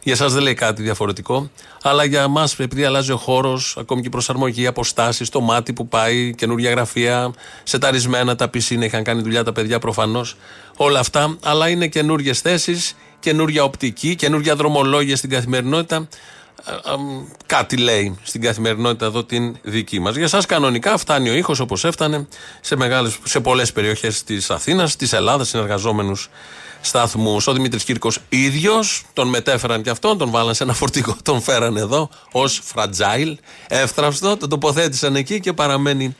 [0.03, 1.49] Για εσάς δεν λέει κάτι διαφορετικό.
[1.81, 5.87] Αλλά για εμά, επειδή αλλάζει ο χώρος, ακόμη και η προσαρμογή, αποστάσεις, το μάτι που
[5.87, 10.35] πάει, καινούργια γραφεία, σεταρισμένα τα πισίνα, είχαν κάνει δουλειά τα παιδιά προφανώς.
[10.77, 11.37] Όλα αυτά.
[11.43, 16.07] Αλλά είναι καινούργιες θέσεις, καινούργια οπτική, καινούργια δρομολόγια στην καθημερινότητα
[17.45, 20.15] κάτι λέει στην καθημερινότητα εδώ την δική μας.
[20.15, 22.27] Για σας κανονικά φτάνει ο ήχος όπως έφτανε
[22.61, 26.29] σε, μεγάλες, σε πολλές περιοχές της Αθήνας, της Ελλάδας, συνεργαζόμενους
[26.81, 27.47] σταθμούς.
[27.47, 31.77] Ο Δημήτρης Κύρκος ίδιος, τον μετέφεραν και αυτόν, τον βάλαν σε ένα φορτικό, τον φέραν
[31.77, 33.37] εδώ ως φρατζάιλ,
[33.67, 36.15] εύθραυστο, τον τοποθέτησαν εκεί και παραμένει.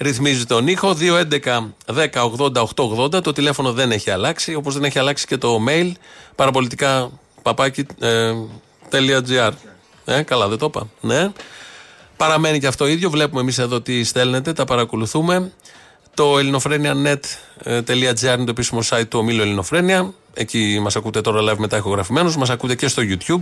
[0.00, 2.06] Ρυθμίζει τον ήχο 2.11 10
[2.38, 3.22] 80 880.
[3.22, 5.92] Το τηλέφωνο δεν έχει αλλάξει, όπως δεν έχει αλλάξει και το mail
[6.34, 7.10] παραπολιτικά
[7.42, 7.86] παπάκι.
[8.00, 8.32] Ε,
[8.90, 9.50] .gr.
[10.04, 10.88] Ε, καλά, δεν το είπα.
[11.00, 11.32] Ναι.
[12.16, 13.10] Παραμένει και αυτό ίδιο.
[13.10, 15.52] Βλέπουμε εμείς εδώ τι στέλνετε, τα παρακολουθούμε.
[16.14, 20.12] Το ελληνοφρένια.net.gr είναι το επίσημο site του ομίλου Ελληνοφρένια.
[20.34, 22.36] Εκεί μας ακούτε τώρα live μετά ηχογραφημένους.
[22.36, 23.40] Μας ακούτε και στο YouTube,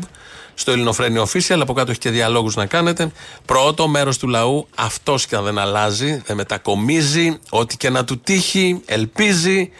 [0.54, 1.58] στο Ελληνοφρένια Official.
[1.60, 3.12] Από κάτω έχει και διαλόγους να κάνετε.
[3.44, 8.18] Πρώτο μέρος του λαού, αυτός και αν δεν αλλάζει, δεν μετακομίζει, ό,τι και να του
[8.18, 9.70] τύχει, ελπίζει.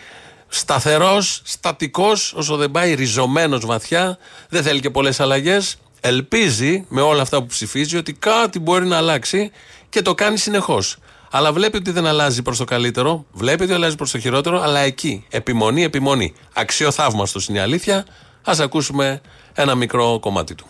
[0.57, 4.19] Σταθερός, στατικός, όσο δεν πάει, ριζωμένος βαθιά.
[4.49, 5.77] Δεν θέλει και πολλές αλλαγές.
[6.01, 9.51] Ελπίζει με όλα αυτά που ψηφίζει ότι κάτι μπορεί να αλλάξει
[9.89, 10.97] και το κάνει συνεχώς.
[11.31, 14.81] Αλλά βλέπει ότι δεν αλλάζει προς το καλύτερο, βλέπει ότι αλλάζει προς το χειρότερο, αλλά
[14.81, 15.27] εκεί.
[15.31, 16.35] Επιμονή, επιμονή.
[16.53, 17.97] Αξιοθαύμαστος είναι η αλήθεια.
[18.43, 19.21] Α ακούσουμε
[19.55, 20.67] ένα μικρό κομμάτι του.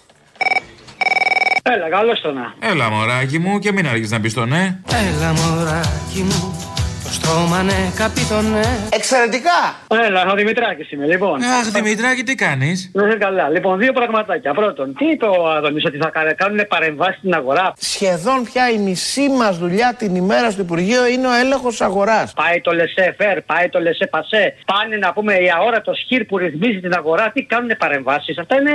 [1.63, 2.55] Έλα, καλώς το να.
[2.59, 4.79] Έλα, μωράκι μου, και μην αργείς να πεις το ναι.
[4.91, 6.57] Έλα, μωράκι μου.
[7.07, 8.61] Το στόμα ναι, καπίτονε.
[8.93, 9.59] Εξαιρετικά!
[10.07, 11.43] Έλα, ο Δημητράκης είμαι, λοιπόν.
[11.43, 13.49] Αχ, Δημητράκη, τι κάνεις; Δεν είσαι καλά.
[13.49, 14.55] Λοιπόν, δύο πραγματάκια.
[14.55, 18.79] Πρώτον, τι είπε ο Άδωνης ότι θα κα- κάνουν παρεμβάσεις στην αγορά; Σχεδόν πια η
[18.79, 22.33] μισή μας δουλειά την ημέρα στο Υπουργείο είναι ο έλεγχος αγοράς.
[22.33, 24.55] Πάει το λεσέ φέρ, πάει το λεσέ πασέ.
[24.73, 27.31] Πάνε να πούμε η αόρατο σχήρ που ρυθμίζει την αγορά.
[27.35, 28.71] Τι κάνουν παρεμβάσεις; Αυτά είναι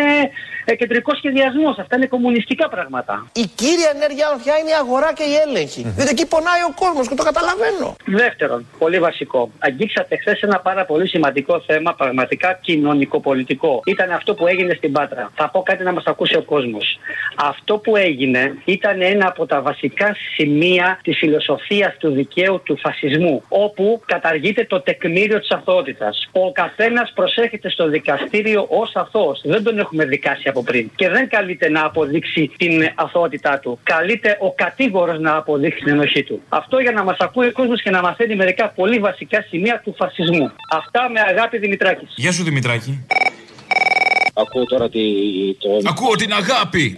[0.66, 1.78] ε, κεντρικός σχεδιασμός.
[1.80, 3.28] Αυτά είναι κομμουνιστικά πράγματα.
[3.34, 5.82] Η κύρια ενέργειά μα πια είναι η αγορά και η έλεγχη.
[5.96, 7.96] Διότι εκεί πονάει ο κόσμος και το καταλαβαίνω.
[8.24, 9.52] Δεύτερον, πολύ βασικό.
[9.60, 13.82] Αγγίξατε χθες ένα πάρα πολύ σημαντικό θέμα, πραγματικά κοινωνικο-πολιτικό.
[13.86, 15.32] Ήταν αυτό που έγινε στην Πάτρα.
[15.36, 17.00] Θα πω κάτι να μας ακούσει ο κόσμος.
[17.36, 23.44] Αυτό που έγινε ήταν ένα από τα βασικά σημεία της φιλοσοφίας του δικαίου του φασισμού.
[23.48, 26.30] Όπου καταργείται το τεκμήριο της αθωότητας.
[26.32, 29.42] Ο καθένας προσέχεται στο δικαστήριο ως αθώος.
[29.44, 30.92] Δεν τον έχουμε δικάσει από πριν.
[30.96, 33.80] Και δεν καλείται να αποδείξει την αθωότητά του.
[33.84, 36.42] Καλείται ο κατήγορος να αποδείξει την ενοχή του.
[36.50, 39.96] Αυτό για να μας ακούει ο κόσμος και να μαθαίνει μερικά πολύ βασικά σημεία του
[39.98, 40.52] φασισμού.
[40.70, 42.14] Αυτά με αγάπη Δημητράκης.
[42.16, 43.06] Γεια σου, Δημητράκη.
[44.34, 45.00] Ακούω τώρα τη,
[45.60, 45.90] το...
[45.90, 46.98] Ακούω την αγάπη.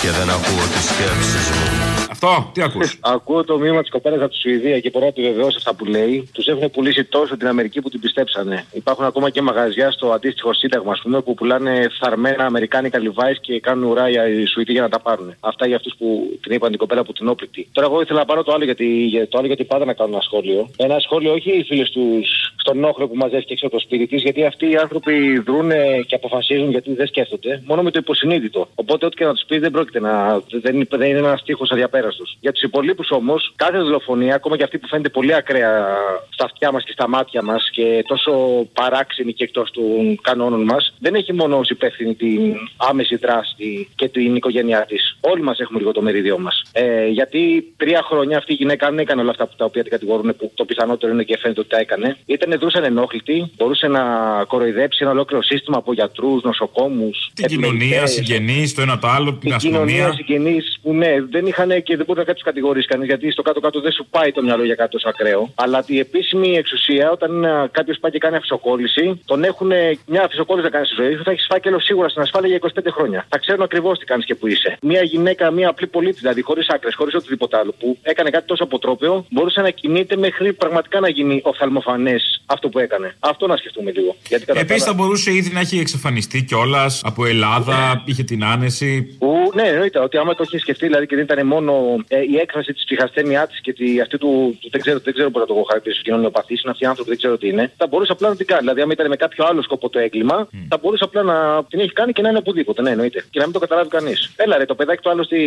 [0.00, 1.81] Και δεν ακούω τις σκέψεις μου.
[2.12, 5.56] Αυτό, τι ακούς; Ακούω το μήνυμα της κοπέλας από τη Σουηδία και μπορώ να επιβεβαιώσω
[5.58, 6.30] αυτά που λέει.
[6.32, 8.64] Τους έχουν πουλήσει τόσο την Αμερική που την πιστέψανε.
[8.72, 13.60] Υπάρχουν ακόμα και μαγαζιά στο αντίστοιχο σύνταγμα, ας πούμε, που πουλάνε φθαρμένα αμερικάνικα λιβάη και
[13.60, 15.34] κάνουν ουράγια οι Σουηδοί για να τα πάρουν.
[15.40, 17.68] Αυτά για αυτούς που την είπαν την κοπέλα που την όπληκτη.
[17.72, 20.10] Τώρα, εγώ ήθελα να πάρω το άλλο γιατί, για- το άλλο γιατί πάντα να κάνω
[20.12, 20.70] ένα σχόλιο.
[20.76, 24.22] Ένα σχόλιο, όχι οι φίλες τους στον Νόχρο που μαζεύτηκε έξω από το σπίτι της,
[24.22, 25.70] γιατί αυτοί οι άνθρωποι δρούν
[26.06, 28.68] και αποφασίζουν γιατί δεν σκέφτονται, μόνο με το υποσυνείδητο.
[28.74, 30.42] Οπότε, ό,τι και να τους πεις δεν πρόκειται να.
[30.62, 31.64] Δεν, δεν είναι ένας τείχο
[32.02, 32.24] αδιαπέραστο.
[32.40, 35.86] Για τους υπολείπους όμως, κάθε δολοφονία, ακόμα και αυτή που φαίνεται πολύ ακραία
[36.30, 38.32] στα αυτιά μας και στα μάτια μας και τόσο
[38.72, 44.08] παράξενη και εκτός των κανόνων μας, δεν έχει μόνο ως υπεύθυνη την άμεση δράση και
[44.08, 45.16] την οικογένειά της.
[45.20, 46.62] Όλοι μας έχουμε λίγο το μερίδιό μας.
[46.72, 49.90] Ε, γιατί τρία χρόνια αυτή η γυναίκα δεν έκανε όλα αυτά που τα οποία την
[49.90, 52.16] κατηγορούν, που το πιθανότερο είναι και φαίνεται ότι τα έκανε.
[52.26, 54.02] Ήταν δρούσαν ενόχλητη, μπορούσε να
[54.48, 57.30] κοροϊδέψει ένα ολόκληρο σύστημα από γιατρούς, νοσοκόμους.
[57.34, 60.12] Την κοινωνία, συγγενείς, το ένα το άλλο, την Την κοινωνία, αστυνομία.
[60.12, 63.80] συγγενείς που ναι, δεν είχαν και δεν μπορεί να του κατηγορήσει κανείς γιατί στο κάτω-κάτω
[63.80, 65.50] δεν σου πάει το μυαλό για κάτι τόσο ακραίο.
[65.54, 67.30] Αλλά η επίσημη εξουσία, όταν
[67.70, 69.70] κάποιος πάει και κάνει αφισοκόλληση, τον έχουν
[70.06, 72.90] μια αφισοκόλληση να κάνει στη ζωή σου, θα έχεις φάκελο σίγουρα στην ασφάλεια για 25
[72.90, 73.26] χρόνια.
[73.28, 74.76] Θα ξέρουν ακριβώς τι κάνεις και που είσαι.
[74.82, 78.64] Μια γυναίκα, μια απλή πολίτη, δηλαδή χωρίς άκρες, χωρίς οτιδήποτε άλλο, που έκανε κάτι τόσο
[78.64, 83.14] αποτρόπαιο, μπορούσε να κινείται μέχρι πραγματικά να γίνει οφθαλμοφανές αυτό που έκανε.
[83.20, 84.16] Αυτό να σκεφτούμε λίγο.
[84.28, 88.22] Γιατί κατά τα Επίσης άλλα- θα μπορούσε ήδη να έχει εξαφανιστεί κιόλας από Ελλάδα, είχε
[88.22, 89.16] την άνεση.
[89.18, 91.71] Που, ναι, εννοείται ότι άμα το είχε σκεφτεί, δηλαδή και δεν ήταν μόνο
[92.08, 94.68] ε, η έκφραση της ψυχασθένειά της και τη, αυτή του, του.
[94.70, 96.02] Δεν ξέρω, δεν ξέρω πώς να το έχω χαρακτηρίσει.
[96.02, 97.72] Κοινωνιοπαθή, είναι αυτοί οι άνθρωποι, δεν ξέρω τι είναι.
[97.76, 98.60] Θα μπορούσε απλά να την κάνει.
[98.60, 101.92] Δηλαδή, άμα ήταν με κάποιο άλλο σκοπό το έγκλημα, θα μπορούσε απλά να την έχει
[101.92, 102.82] κάνει και να είναι οπουδήποτε.
[102.82, 103.24] Ναι, εννοείται.
[103.30, 104.32] Και να μην το καταλάβει κανείς.
[104.36, 105.40] Έλα, ρε, το παιδάκι του άλλο στη,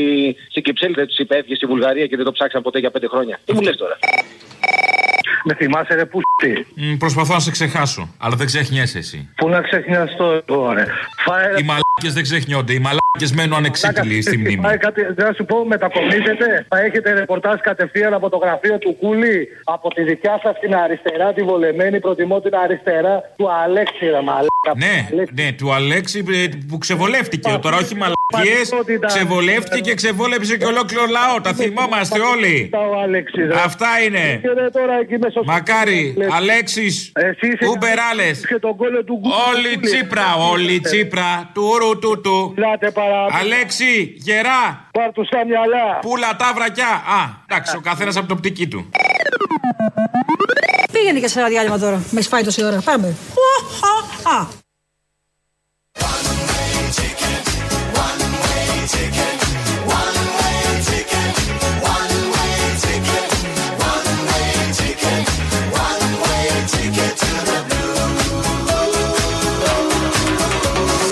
[0.49, 3.07] στην Κυψέλη δεν τους είπε, έφυγε στη Βουλγαρία και δεν το ψάξαν ποτέ για πέντε
[3.07, 3.39] χρόνια.
[3.45, 3.97] Τι μου λες τώρα;
[5.43, 6.19] Με θυμάσαι ρε που
[6.75, 9.29] Μ, προσπαθώ να σε ξεχάσω, αλλά δεν ξεχνιέσαι εσύ.
[9.35, 10.85] Πού να ξεχνιαστώ εγώ ρε.
[11.25, 14.61] Φάε Οι μαλάκε δεν ξεχνιόνται, οι μαλάκες μένουν ανεξίτηλοι στη μνήμη.
[14.63, 16.65] Φάε κάτι, δεν θα σου πω, μετακομίζετε.
[16.69, 19.47] Θα έχετε ρεπορτάζ κατευθείαν από το γραφείο του Κούλη.
[19.63, 21.99] Από τη δικιά σας την αριστερά, τη βολεμένη.
[21.99, 24.71] Προτιμώ την αριστερά του Αλέξη, ρε μαλάκα.
[24.77, 27.57] Ναι, ναι, του Αλέξη ε, που ξεβολεύτηκε.
[27.61, 28.69] Τώρα όχι μαλακίες,
[29.05, 31.41] ξεβολεύτηκε και ξεβόλεψε και ολόκληρο λαό.
[31.41, 32.69] Τα θυμόμαστε όλοι.
[32.73, 33.53] Ο Αλέξης, ρε.
[33.65, 34.39] Αυτά είναι.
[34.41, 38.45] Και ρε, τώρα εκεί μέσα στο- Μακάρι, Λες, Αλέξη, Εσύ είσαι Ούμπεράλες.
[38.47, 39.85] και τον κόλλο του Γκου- Όλοι Κούλη.
[39.91, 41.49] Τσίπρα, όλοι Τσίπρα.
[41.53, 42.53] Του ρου του του.
[42.55, 43.25] Μιλάτε παρά.
[43.31, 44.89] Αλέξη, γερά.
[44.91, 45.99] Πάρ' του στα μυαλά.
[46.01, 46.87] Πούλα τα βρακιά.
[46.87, 48.89] Α, εντάξει, ο καθένας από την οπτική του.
[50.91, 52.03] πήγαινε και σε ένα διάλειμμα τώρα.
[52.11, 52.81] Με έχει φάει τόση ώρα.
[52.85, 53.15] Πάμε.
[53.57, 54.47] Οχα, α.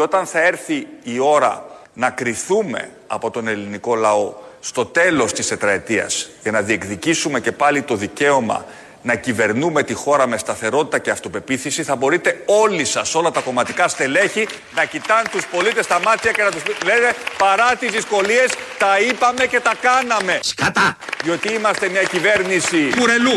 [0.03, 6.29] Όταν θα έρθει η ώρα να κριθούμε από τον ελληνικό λαό στο τέλος της τετραετίας
[6.41, 8.65] για να διεκδικήσουμε και πάλι το δικαίωμα
[9.01, 13.87] να κυβερνούμε τη χώρα με σταθερότητα και αυτοπεποίθηση θα μπορείτε όλοι σας, όλα τα κομματικά
[13.87, 18.99] στελέχη να κοιτάνε τους πολίτες στα μάτια και να τους λένε παρά τις δυσκολίες τα
[18.99, 20.39] είπαμε και τα κάναμε.
[20.41, 20.97] Σκατά!
[21.23, 23.35] Διότι είμαστε μια κυβέρνηση κουρελού.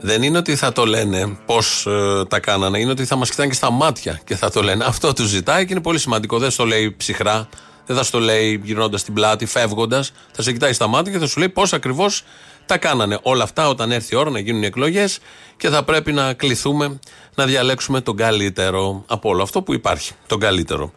[0.00, 1.86] Δεν είναι ότι θα το λένε πώς
[2.28, 4.84] τα κάνανε, είναι ότι θα μας κοιτάνε και στα μάτια και θα το λένε.
[4.84, 6.38] Αυτό τους ζητάει και είναι πολύ σημαντικό.
[6.38, 7.48] Δεν στο λέει ψυχρά,
[7.86, 10.12] δεν θα στο λέει γυρνώντας την πλάτη, φεύγοντας.
[10.32, 12.22] Θα σε κοιτάει στα μάτια και θα σου λέει πώς ακριβώς
[12.66, 13.18] τα κάνανε.
[13.22, 15.18] Όλα αυτά όταν έρθει η ώρα να γίνουν οι εκλογές
[15.56, 16.98] και θα πρέπει να κληθούμε
[17.34, 20.12] να διαλέξουμε τον καλύτερο από όλο αυτό που υπάρχει.
[20.26, 20.92] Τον καλύτερο.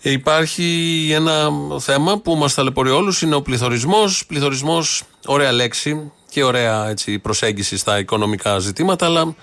[0.00, 4.26] Υπάρχει ένα θέμα που μας ταλαιπωρεί όλους, είναι ο πληθωρισμός.
[4.26, 9.34] Πληθωρισμός, ωραία λέξη και ωραία έτσι, προσέγγιση στα οικονομικά ζητήματα, αλλά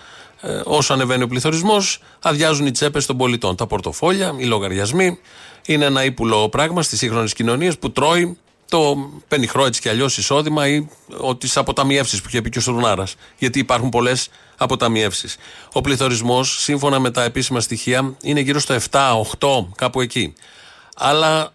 [0.41, 3.55] ε, όσο ανεβαίνει ο πληθωρισμός, αδειάζουν οι τσέπες των πολιτών.
[3.55, 5.19] Τα πορτοφόλια, οι λογαριασμοί.
[5.65, 8.37] Είναι ένα ύπουλο πράγμα στις σύγχρονες κοινωνίες που τρώει
[8.69, 10.87] το πενιχρό έτσι κι αλλιώς εισόδημα ή
[11.37, 13.07] τις αποταμιεύσεις που είχε πει και ο Στουρνάρα.
[13.37, 15.35] Γιατί υπάρχουν πολλές αποταμιεύσεις.
[15.73, 20.33] Ο πληθωρισμός, σύμφωνα με τα επίσημα στοιχεία, είναι γύρω στο 7, 8, κάπου εκεί.
[20.95, 21.53] Αλλά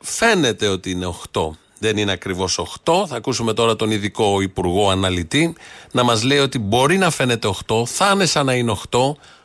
[0.00, 1.50] φαίνεται ότι είναι 8.
[1.78, 3.06] Δεν είναι ακριβώς 8.
[3.08, 5.56] Θα ακούσουμε τώρα τον ειδικό υπουργό αναλυτή
[5.90, 8.98] να μας λέει ότι μπορεί να φαίνεται 8, θα είναι σαν να είναι 8,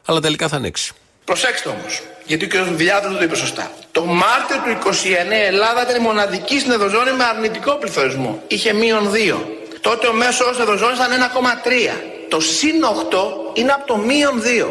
[0.05, 0.91] αλλά τελικά θα είναι 6.
[1.25, 2.75] Προσέξτε όμως, γιατί ο κ.
[2.75, 3.71] Βιλιάδρο το είπε σωστά.
[3.91, 8.41] Το Μάρτιο του 29 η Ελλάδα ήταν η μοναδική στην Ευρωζώνη με αρνητικό πληθωρισμό.
[8.47, 9.37] Είχε μείον 2.
[9.81, 12.01] Τότε ο μέσος όρο Ευρωζώνη ήταν 1,3.
[12.29, 14.67] Το συν 8 είναι από το μείον 2.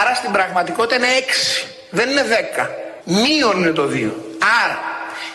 [0.00, 1.66] Άρα στην πραγματικότητα είναι 6.
[1.90, 2.24] Δεν είναι
[2.56, 2.68] 10.
[3.04, 4.10] Μείον είναι το 2.
[4.64, 4.78] Άρα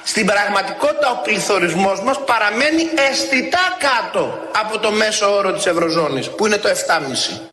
[0.04, 6.46] στην πραγματικότητα ο πληθωρισμός μας παραμένει αισθητά κάτω από το μέσο όρο της Ευρωζώνης που
[6.46, 7.50] είναι το 7,5.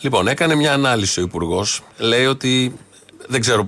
[0.00, 1.82] Λοιπόν, έκανε μια ανάλυση ο Υπουργός.
[1.96, 2.78] Λέει ότι
[3.26, 3.64] δεν ξέρω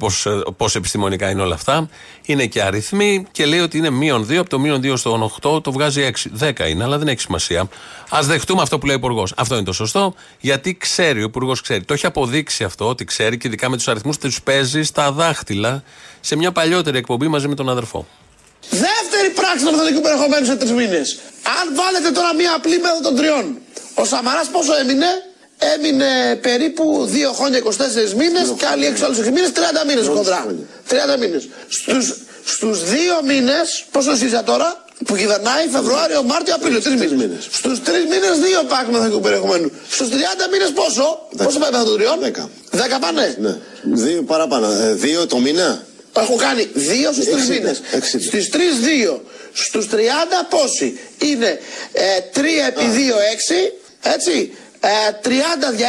[0.56, 1.88] πώς επιστημονικά είναι όλα αυτά.
[2.24, 4.34] Είναι και αριθμοί και λέει ότι είναι μείον 2.
[4.36, 6.48] Από το μείον 2 στο 8 το βγάζει 6.
[6.48, 7.60] 10 είναι, αλλά δεν έχει σημασία.
[8.10, 9.32] Α δεχτούμε αυτό που λέει ο Υπουργός.
[9.36, 11.84] Αυτό είναι το σωστό, γιατί ξέρει, ο Υπουργός ξέρει.
[11.84, 15.82] Το έχει αποδείξει αυτό ότι ξέρει και ειδικά με τους αριθμούς τους παίζει στα δάχτυλα
[16.20, 18.06] σε μια παλιότερη εκπομπή μαζί με τον αδερφό.
[18.70, 21.18] Δεύτερη πράξη του ορθοδικού περιεχομένου σε τρεις μήνες.
[21.60, 23.58] Αν βάλετε τώρα μία απλή μέθοδο των τριών,
[23.94, 25.06] ο Σαμαράς πόσο έμεινε,
[25.58, 30.46] έμεινε περίπου 2 χρόνια 24 μήνες και άλλοι 6 άλλους 6 μήνες, 30 μήνες κοντρά.
[30.88, 31.48] 30 μήνες.
[31.68, 37.48] Στους στους δύο μήνες, πόσο είσαι τώρα, που κυβερνάει Φεβρουάριο, Μάρτιο, Απρίλιο, τρεις μήνες.
[37.50, 39.70] Στους τρεις μήνες δύο πάκ μεθοδικού περιεχομένου.
[39.90, 42.50] Στους 30 μήνες πόσο, πόσο πάει μεθοδο τριών, 10.
[42.70, 43.56] 10 πάνε; Ναι.
[43.82, 44.66] Δύο παραπάνω.
[44.72, 47.80] Ε, δύο το μήνα; Έχω κάνει δύο στους τρεις μήνες.
[48.26, 49.22] Στις τρεις δύο.
[49.52, 49.94] Στους 30
[50.48, 51.58] πόσοι; Είναι
[51.92, 52.02] ε,
[52.34, 53.72] 3 επί 2 6.
[54.02, 54.56] Έτσι.
[54.80, 54.88] Ε,
[55.24, 55.88] 30 δια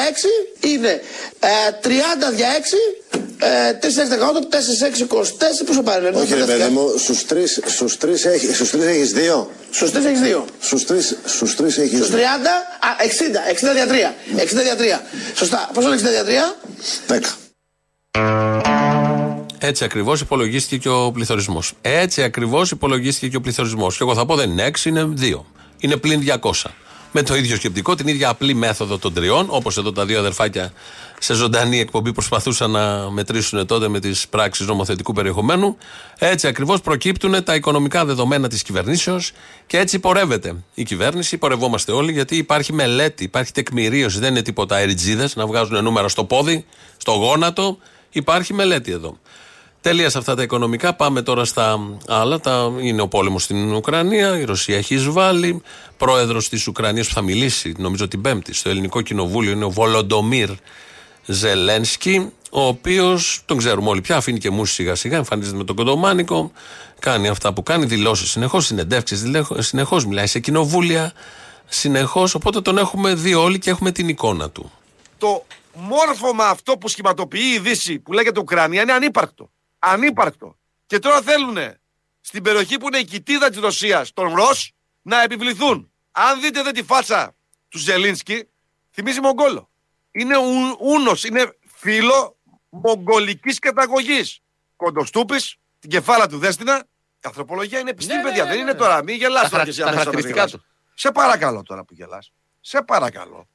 [0.62, 1.02] 6 είναι
[1.40, 1.48] ε,
[1.84, 1.90] 30
[2.36, 4.60] δια 6 ε, 4 18, 4
[4.98, 8.80] 6 24 πόσο πάρει Όχι ρε παιδί μου, στους 3, στους 3 έχεις, στους 3
[8.80, 12.20] έχεις 2 Στους 3 έχεις 2 Στους 3, στους 3 έχεις Στους 30,
[12.80, 15.02] α, 60, 60 δια 3 60 δια 3
[15.36, 16.56] Σωστά, πόσο είναι 60 δια
[17.08, 17.50] 3 10
[19.62, 21.74] έτσι ακριβώς υπολογίστηκε και ο πληθωρισμός.
[21.82, 23.98] Έτσι ακριβώς υπολογίστηκε και ο πληθωρισμός.
[23.98, 25.46] Και εγώ θα πω δεν είναι 6, είναι 2.
[25.80, 26.52] Είναι πλην 200.
[27.12, 30.74] Με το ίδιο σκεπτικό, την ίδια απλή μέθοδο των τριών, όπως εδώ τα δύο αδερφάκια
[31.20, 35.78] σε ζωντανή εκπομπή προσπαθούσαν να μετρήσουν τότε με τις πράξεις νομοθετικού περιεχομένου.
[36.18, 39.32] Έτσι ακριβώς προκύπτουν τα οικονομικά δεδομένα της κυβερνήσεως
[39.68, 41.38] και έτσι πορεύεται η κυβέρνηση.
[41.38, 44.20] Πορευόμαστε όλοι γιατί υπάρχει μελέτη, υπάρχει τεκμηρίωση.
[44.20, 46.66] Δεν είναι τίποτα αεριτζίδες να βγάζουν νούμερα στο πόδι,
[46.98, 47.78] στο γόνατο.
[48.10, 49.18] Υπάρχει μελέτη εδώ.
[49.82, 50.94] Τέλεια σε αυτά τα οικονομικά.
[50.96, 52.40] Πάμε τώρα στα άλλα.
[52.40, 52.72] Τα...
[52.80, 54.40] Είναι ο πόλεμος στην Ουκρανία.
[54.40, 55.62] Η Ρωσία έχει εισβάλει.
[55.98, 60.50] Πρόεδρος της Ουκρανίας που θα μιλήσει, νομίζω την Πέμπτη, στο Ελληνικό Κοινοβούλιο είναι ο Βολοντομίρ
[61.26, 62.32] Ζελένσκι.
[62.52, 64.16] Ο οποίος τον ξέρουμε όλοι πια.
[64.16, 65.18] Αφήνει και μουσική σιγά σιγά.
[65.18, 66.52] Εμφανίζεται με τον κοντομάνικο.
[67.00, 67.86] Κάνει αυτά που κάνει.
[67.86, 68.66] Δηλώσεις συνεχώς.
[68.66, 69.24] Συνεντεύξεις
[69.58, 70.06] συνεχώς.
[70.06, 71.14] Μιλάει σε κοινοβούλια
[71.66, 72.36] συνεχώς.
[72.36, 74.72] Οπότε τον έχουμε δει όλοι και έχουμε την εικόνα του.
[75.18, 80.58] Το μόρφωμα αυτό που σχηματοποιεί η Δύση που λέγεται Ουκρανία είναι ανύπαρκτο ανύπαρκτο.
[80.86, 81.58] Και τώρα θέλουν
[82.22, 85.92] στην περιοχή που είναι η κοιτίδα της Ρωσίας, τον Ρος, να επιβληθούν.
[86.12, 87.36] Αν δείτε εδώ τη φάτσα
[87.70, 88.48] του Ζελίνσκι,
[88.92, 89.70] θυμίζει Μογγόλο.
[90.12, 90.36] Είναι
[90.80, 92.38] ούνος, είναι φίλο
[92.70, 94.40] μογγολικής καταγωγής.
[94.76, 96.84] Κοντοστούπης, την κεφάλα του Δέστηνα.
[97.16, 98.44] Η ανθρωπολογία είναι επιστήμη, Ναι, ναι, παιδιά.
[98.44, 98.78] ναι, Δεν ναι, είναι ναι.
[98.78, 99.04] τώρα.
[99.04, 100.62] Μην γελάσετε Τα κι εσείς χαρα- τα αμέσως χαρακτηριστικά αμέσως.
[100.62, 100.68] του.
[100.94, 102.32] Σε παρακαλώ τώρα που γελάς.
[102.60, 103.48] Σε παρακαλώ.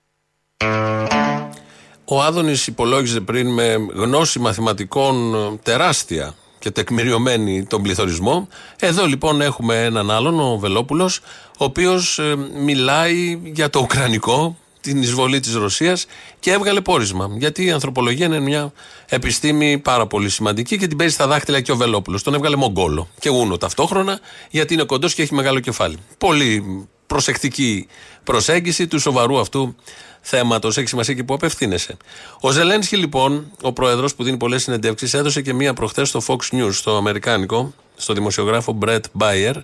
[2.05, 8.49] Ο Άδωνης υπολόγιζε πριν με γνώση μαθηματικών ε, τεράστια και τεκμηριωμένη τον πληθωρισμό.
[8.81, 11.21] Εδώ λοιπόν έχουμε έναν άλλον, ο Βελόπουλος,
[11.59, 16.07] ο οποίος ε, μιλάει για το Ουκρανικό, την εισβολή της Ρωσίας
[16.41, 17.29] και έβγαλε πόρισμα.
[17.39, 18.73] Γιατί η ανθρωπολογία είναι μια
[19.09, 22.23] επιστήμη πάρα πολύ σημαντική και την παίζει στα δάχτυλα και ο Βελόπουλος.
[22.23, 25.97] Τον έβγαλε Μογγόλο και Ούνο ταυτόχρονα γιατί είναι κοντός και έχει μεγάλο κεφάλι.
[26.19, 27.87] Πολύ προσεκτική
[28.25, 29.75] προσέγγιση του σοβαρού αυτού
[30.25, 30.77] θέματος.
[30.77, 31.97] Έχει σημασία και που απευθύνεσαι.
[32.41, 36.57] Ο Ζελένσκι, λοιπόν, ο πρόεδρος που δίνει πολλές συνεντεύξεις, έδωσε και μία προχθές στο Fox
[36.57, 39.55] News, στο Αμερικάνικο, στο δημοσιογράφο Brett Bayer.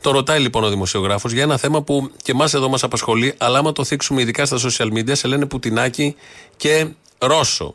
[0.00, 3.58] Το ρωτάει λοιπόν ο δημοσιογράφος για ένα θέμα που και εμάς εδώ μας απασχολεί, αλλά
[3.58, 6.16] άμα το θίξουμε ειδικά στα social media, σε λένε Πουτινάκι
[6.56, 6.86] και
[7.18, 7.74] Ρώσο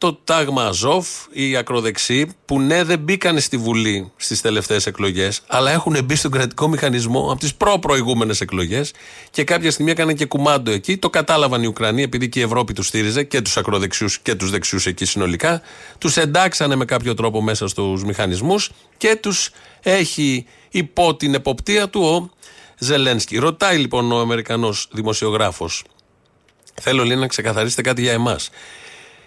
[0.00, 5.70] το τάγμα Αζόφ, οι ακροδεξοί, που ναι δεν μπήκαν στη Βουλή στις τελευταίες εκλογές, αλλά
[5.70, 8.92] έχουν μπει στον κρατικό μηχανισμό από τις προ-προηγούμενες εκλογές
[9.30, 10.96] και κάποια στιγμή έκαναν και κουμάντο εκεί.
[10.96, 14.50] Το κατάλαβαν οι Ουκρανοί, επειδή και η Ευρώπη τους στήριζε και τους ακροδεξιούς και τους
[14.50, 15.62] δεξιούς εκεί συνολικά.
[15.98, 22.02] Τους εντάξανε με κάποιο τρόπο μέσα στους μηχανισμούς και τους έχει υπό την εποπτεία του
[22.02, 22.30] ο
[22.78, 23.38] Ζελένσκι.
[23.38, 25.84] Ρωτάει λοιπόν ο Αμερικανός δημοσιογράφος.
[26.80, 28.50] Θέλω λέει να ξεκαθαρίσετε κάτι για εμάς.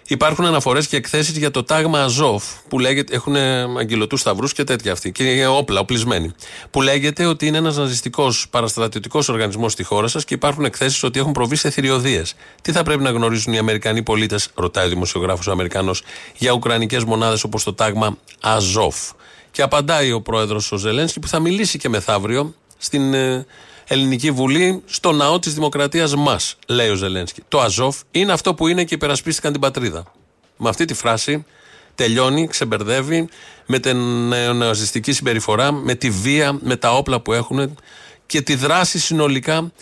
[0.08, 3.36] Υπάρχουν αναφορές και εκθέσεις για το τάγμα Αζόφ που λέγεται, έχουν
[3.78, 6.32] αγγελωτούς σταυρούς και τέτοια αυτοί, και όπλα, οπλισμένοι.
[6.70, 11.18] Που λέγεται ότι είναι ένας ναζιστικός παραστρατιωτικός οργανισμός στη χώρα σας και υπάρχουν εκθέσεις ότι
[11.18, 12.34] έχουν προβεί σε θηριωδίες.
[12.62, 16.02] Τι θα πρέπει να γνωρίζουν οι Αμερικανοί πολίτες, ρωτάει ο δημοσιογράφος ο Αμερικανός,
[16.36, 18.96] για ουκρανικές μονάδες όπως το τάγμα Αζόφ.
[19.50, 23.46] Και απαντάει ο πρόεδρος ο Ζελένσκι που θα μιλήσει και μεθαύριο στην ε,
[23.86, 27.42] Ελληνική Βουλή στο ναό της Δημοκρατίας μας, λέει ο Ζελένσκι.
[27.48, 30.04] Το Αζόφ είναι αυτό που είναι και υπερασπίστηκαν την πατρίδα.
[30.56, 31.44] Με αυτή τη φράση
[31.94, 33.28] τελειώνει, ξεμπερδεύει
[33.66, 33.96] με την
[34.28, 37.76] νεοναζιστική συμπεριφορά, με τη βία, με τα όπλα που έχουν
[38.26, 39.72] και τη δράση συνολικά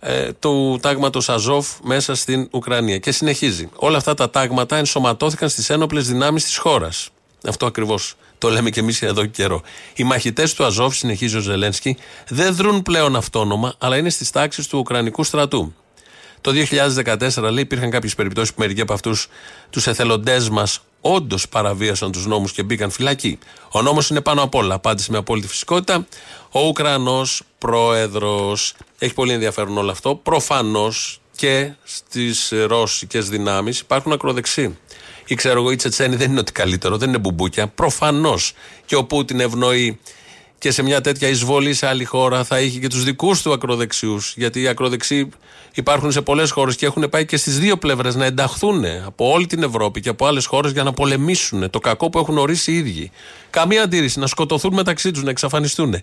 [0.00, 2.98] ε, του τάγματος Αζόφ μέσα στην Ουκρανία.
[2.98, 3.68] Και συνεχίζει.
[3.74, 7.08] Όλα αυτά τα τάγματα ενσωματώθηκαν στις ένοπλες δυνάμεις της χώρας.
[7.46, 9.62] Αυτό ακριβώς το λέμε και εμείς εδώ και καιρό.
[9.94, 11.96] Οι μαχητές του Αζόφ, συνεχίζει ο Ζελένσκι,
[12.28, 15.74] δεν δρούν πλέον αυτόνομα, αλλά είναι στις τάξεις του Ουκρανικού στρατού.
[16.40, 19.28] Το 2014, λέει, υπήρχαν κάποιες περιπτώσεις που μερικοί από αυτούς
[19.70, 23.38] τους εθελοντές μας όντως παραβίασαν τους νόμους και μπήκαν φυλακή.
[23.70, 24.74] Ο νόμος είναι πάνω απ' όλα.
[24.74, 26.06] Απάντησε με απόλυτη φυσικότητα
[26.50, 28.74] ο Ουκρανός πρόεδρος.
[28.98, 30.14] Έχει πολύ ενδιαφέρον όλο αυτό.
[30.14, 34.76] Προφανώς και στις ρώσικες δυνάμεις υπάρχουν ακροδεξοί
[35.26, 37.68] ή ξέρω εγώ, η Τσετσένη δεν είναι ότι καλύτερο, δεν είναι μπουμπούκια.
[37.68, 38.52] Προφανώς
[38.86, 39.98] και ο Πούτιν ευνοεί
[40.58, 44.34] και σε μια τέτοια εισβολή σε άλλη χώρα θα είχε και τους δικούς του ακροδεξιούς.
[44.36, 45.28] Γιατί οι ακροδεξιοί
[45.74, 49.46] υπάρχουν σε πολλές χώρες και έχουν πάει και στις δύο πλευρές να ενταχθούν από όλη
[49.46, 52.76] την Ευρώπη και από άλλες χώρες για να πολεμήσουν το κακό που έχουν ορίσει οι
[52.76, 53.10] ίδιοι.
[53.50, 55.94] Καμία αντίρρηση, να σκοτωθούν μεταξύ τους, να εξαφανιστούν.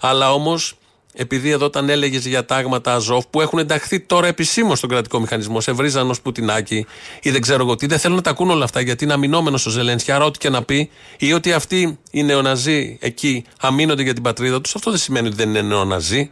[0.00, 0.78] Αλλά όμως
[1.14, 5.60] επειδή εδώ όταν έλεγες για τάγματα Αζόφ που έχουν ενταχθεί τώρα επισήμως στον κρατικό μηχανισμό,
[5.60, 6.86] σε βρίζαν ω Πουτινάκι
[7.22, 9.66] ή δεν ξέρω εγώ τι, δεν θέλουν να τα ακούν όλα αυτά γιατί είναι αμυνόμενος
[9.66, 10.12] ο Ζελένσκι.
[10.12, 14.60] Άρα, ό,τι και να πει, ή ότι αυτοί οι νεοναζί εκεί αμήνονται για την πατρίδα
[14.60, 16.30] τους, αυτό δεν σημαίνει ότι δεν είναι νεοναζί.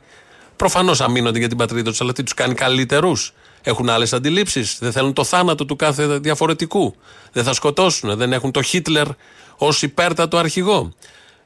[0.57, 3.33] Προφανώς αμήνονται για την πατρίδα τους, αλλά τι τους κάνει καλύτερους.
[3.62, 4.77] Έχουν άλλες αντιλήψεις.
[4.81, 6.95] Δεν θέλουν το θάνατο του κάθε διαφορετικού.
[7.33, 8.17] Δεν θα σκοτώσουν.
[8.17, 9.07] Δεν έχουν το Χίτλερ
[9.57, 10.93] ως υπέρτατο αρχηγό.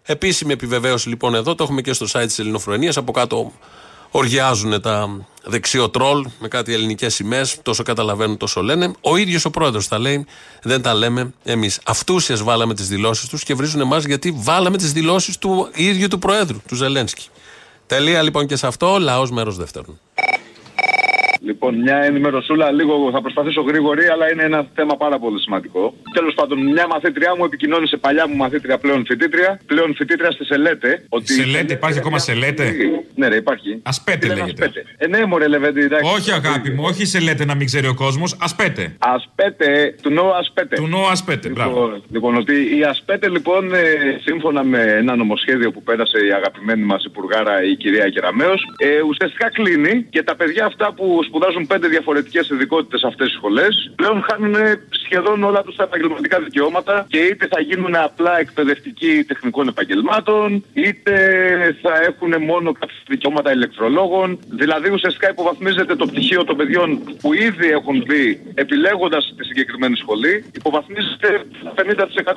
[0.02, 2.96] Επίσημη επιβεβαίωση λοιπόν εδώ, το έχουμε και στο site της Ελληνοφρονίας.
[2.96, 3.52] Από κάτω
[4.10, 7.58] οργιάζουν τα δεξιό τρόλ με κάτι ελληνικές σημαίες.
[7.62, 8.92] Τόσο καταλαβαίνουν, τόσο λένε.
[9.00, 10.26] Ο ίδιος ο πρόεδρος τα λέει,
[10.62, 11.80] δεν τα λέμε εμείς.
[11.84, 16.18] Αυτούσιες βάλαμε τις δηλώσεις τους και βρίζουν εμά γιατί βάλαμε τις δηλώσεις του ίδιου του
[16.18, 17.28] Προέδρου, του Ζελένσκι.
[17.86, 20.00] Τελεία λοιπόν και σε αυτό, λαός μέρος δεύτερον.
[21.44, 25.94] Λοιπόν, μια ενημερωσούλα λίγο θα προσπαθήσω γρήγορη, αλλά είναι ένα θέμα πάρα πολύ σημαντικό.
[26.12, 31.04] Τέλος πάντων, μια μαθήτριά μου επικοινώνησε παλιά μου μαθήτρια πλέον φοιτήτρια, πλέον φοιτήτρια στη Σελέτε.
[31.08, 32.74] Ότι Σελέτε, υπάρχει ακόμα Σελέτε;
[33.14, 33.80] Ναι, ρε, υπάρχει.
[33.82, 34.64] Ασπέτε λέγεται.
[34.64, 34.84] Ασπέτε.
[34.96, 36.14] Ε, ναι, μωρέ, Λεβέντη, εντάξει.
[36.14, 38.36] Όχι, αγάπη μου, όχι Σελέτε να μην ξέρει ο κόσμος.
[38.40, 38.96] Ασπέτε.
[38.98, 40.76] Ασπέτε, του νόου Ασπέτε.
[40.76, 41.80] Του νόου Ασπέτε, μπράβο.
[41.80, 43.80] Λοιπόν, λοιπόν, ότι η Ασπέτε, λοιπόν, ε,
[44.22, 49.50] σύμφωνα με ένα νομοσχέδιο που πέρασε η αγαπημένη μας υπουργάρα η κυρία Κεραμέο, ε, ουσιαστικά
[49.50, 54.22] κλείνει και τα παιδιά αυτά που σπουδάζουν πέντε διαφορετικές ειδικότητες σε αυτές τις σχολές, πλέον
[54.22, 54.54] χάνουν
[55.04, 61.14] σχεδόν όλα τους τα επαγγελματικά δικαιώματα και είτε θα γίνουν απλά εκπαιδευτικοί τεχνικών επαγγελμάτων, είτε
[61.82, 64.38] θα έχουν μόνο κάποια δικαιώματα ηλεκτρολόγων.
[64.48, 66.88] Δηλαδή ουσιαστικά υποβαθμίζεται το πτυχίο των παιδιών
[67.20, 71.42] που ήδη έχουν μπει επιλέγοντας τη συγκεκριμένη σχολή, υποβαθμίζεται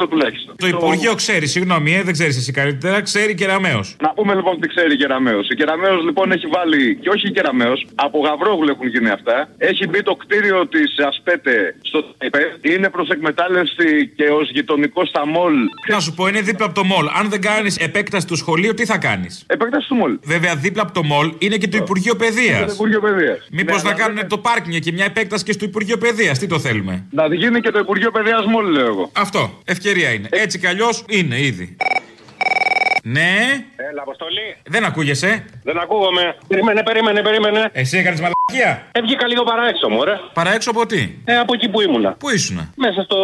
[0.04, 0.56] 50% τουλάχιστον.
[0.58, 3.80] Το Υπουργείο ξέρει, συγγνώμη, ε, δεν ξέρεις εσύ καλύτερα, ξέρει Κεραμαίο.
[4.00, 5.40] Να πούμε λοιπόν τι ξέρει Κεραμαίο.
[5.40, 9.50] Η Κεραμαίο λοιπόν έχει βάλει, και όχι η Κεραμαίο, από Γαβρόγλου έχουν γίνει αυτά.
[9.58, 15.28] Έχει μπει το κτίριο της Ασπέτε στο ΤΑΙΠΕΔ είναι προς εκμετάλλευση και ως γειτονικό στα
[15.28, 15.54] μολ.
[15.88, 17.06] Να σου πω, είναι δίπλα από το μολ.
[17.20, 20.18] Αν δεν κάνεις επέκταση του σχολείου, τι θα κάνεις; Επέκταση του μολ.
[20.24, 22.66] Βέβαια, δίπλα από το μολ είναι και το Υπουργείο Παιδείας.
[22.66, 23.48] Το Υπουργείο Παιδείας.
[23.52, 26.40] Μήπως Ναι, να αλλά κάνουν το πάρκινγκ και μια επέκταση και στο Υπουργείο Παιδείας.
[26.40, 29.10] Τι το θέλουμε; Να γίνει και το Υπουργείο Παιδείας μόλι, λέω εγώ.
[29.14, 29.62] Αυτό.
[29.66, 30.28] Ευκαιρία είναι.
[30.32, 31.76] Έτσι κι αλλιώς είναι ήδη.
[33.08, 33.32] Ναι.
[33.90, 34.56] Έλα, Αποστολή.
[34.64, 35.46] Δεν ακούγεσαι.
[35.64, 36.36] Δεν ακούγομαι.
[36.48, 37.70] Περίμενε, περίμενε, περίμενε.
[37.72, 38.88] Εσύ έκανες μαλακία.
[38.92, 40.20] Έβγηκα λίγο παράεξω, μου, ρε.
[40.34, 42.12] Παραέξω από τι; Ε, από εκεί που ήμουνα.
[42.12, 43.18] Πού ήσουνα; Μέσα στο,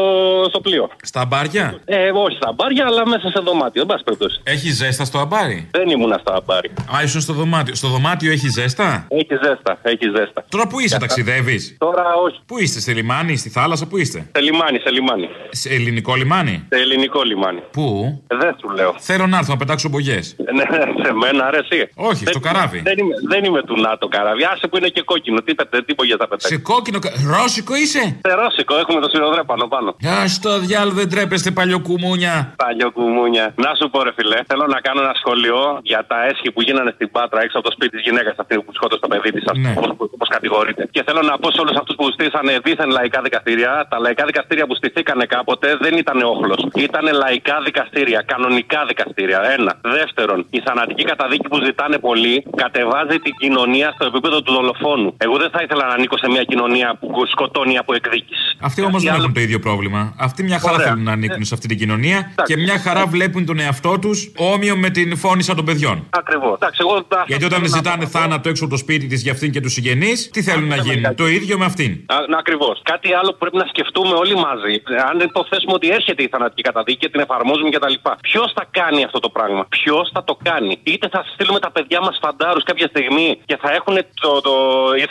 [0.49, 0.89] στο πλοίο.
[1.01, 3.81] Στα μπάρια; Ε, όχι στα μπάρια, αλλά μέσα σε δωμάτιο.
[3.81, 4.39] Εν πάση περιπτώσει.
[4.43, 6.69] Έχει ζέστα στο αμπάρι; Δεν ήμουνα στα μπάρι.
[6.95, 7.75] Α, ήσουν στο δωμάτιο.
[7.75, 10.45] Στο δωμάτιο έχει ζέστα; Έχει ζέστα, έχει ζέστα.
[10.49, 12.39] Τώρα που είσαι, Για- ταξιδεύεις; Τώρα όχι.
[12.45, 15.29] Πού είστε, στη λιμάνι, στη θάλασσα, πού είστε; Σε λιμάνι, σε λιμάνι.
[15.49, 17.61] Σε ελληνικό λιμάνι; Σε ελληνικό λιμάνι.
[17.71, 18.95] Πού; Ε, Δεν σου λέω.
[18.99, 20.25] Θέλω να έρθω να πετάξω μπογιές.
[20.49, 20.65] Ε, Ναι,
[21.05, 21.79] σε μένα, ρε, εσύ.
[22.09, 22.79] Όχι, στο Δεν- καράβι.
[22.89, 24.43] Δεν είμαι, δεν είμαι του ΝΑΤΟ καράβι.
[24.51, 25.39] Άσε που είναι και κόκκινο.
[25.45, 26.47] Τι πετέ, τι μπογιές θα πετάξει.
[26.53, 26.99] Σε κόκκινο.
[27.05, 29.89] κα- Ρώσικο είσαι; Σε ρώσικο, έχουμε το σιροδρέπανο πάνω.
[30.19, 32.35] Α το διάλογο δεν τρέπεστε παλιοκουμούνια.
[32.65, 33.45] Παλιό κουμούνια.
[33.65, 35.59] Να σου πω, ρε φιλέ, θέλω να κάνω ένα σχολείο
[35.91, 38.71] για τα έσχη που γίνανε στην Πάτρα έξω από το σπίτι της γυναίκας αυτή που
[38.77, 39.73] σκότωσε το παιδί της, Ναι.
[40.15, 40.83] όπω κατηγορείται.
[40.95, 44.65] Και θέλω να πω σε όλους αυτούς που στήσανε δίθεν λαϊκά δικαστήρια, τα λαϊκά δικαστήρια
[44.67, 46.59] που στηθήκανε κάποτε δεν ήταν όχλος.
[46.87, 49.39] Ήταν λαϊκά δικαστήρια, κανονικά δικαστήρια.
[49.61, 49.73] Ένα.
[49.99, 55.09] Δεύτερον, η θανατική καταδίκη που ζητάνε πολλοί κατεβάζει την κοινωνία στο επίπεδο του δολοφόνου.
[55.17, 58.47] Εγώ δεν θα ήθελα να ανήκω σε μια κοινωνία που σκοτώνει από εκδίκηση.
[58.61, 60.13] Αυτοί όμως δεν έχουν το ίδιο πρόβλημα.
[60.19, 60.87] Αυτοί μια χαρά Ωραία.
[60.87, 64.75] θέλουν να ανήκουν σε αυτή την κοινωνία και μια χαρά βλέπουν τον εαυτό τους όμοιο
[64.77, 66.07] με την φώνησα των παιδιών.
[66.09, 66.57] Ακριβώς.
[66.79, 69.31] Εγώ τα- Γιατί όταν θέλω να ζητάνε πω- θάνατο έξω από το σπίτι της για
[69.31, 71.15] αυτήν και τους συγγενείς, τι θέλουν να γίνουν.
[71.15, 71.91] Το ίδιο με αυτήν.
[72.39, 72.81] Ακριβώς.
[72.83, 74.73] Κάτι άλλο που πρέπει να σκεφτούμε όλοι μαζί.
[75.11, 77.93] Αν υποθέσουμε ότι έρχεται η θανατική καταδίκη και την εφαρμόζουμε κτλ.
[78.21, 81.99] Ποιος θα κάνει αυτό το πράγμα, Ποιος θα το κάνει; Είτε θα στείλουμε τα παιδιά
[82.01, 84.53] μας φαντάρους κάποια στιγμή και θα έχουν το, το,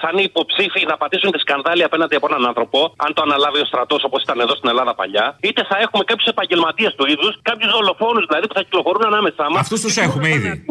[0.01, 3.64] θα είναι υποψήφιοι να πατήσουν τη σκανδάλη απέναντι από έναν άνθρωπο, αν το αναλάβει ο
[3.64, 5.36] στρατός όπως ήταν εδώ στην Ελλάδα παλιά.
[5.41, 9.61] Είτε θα έχουμε κάποιους επαγγελματίες του είδους, κάποιους δολοφόνους δηλαδή που θα κυκλοφορούν ανάμεσά μας.
[9.61, 10.64] Αυτούς τους έχουμε ήδη.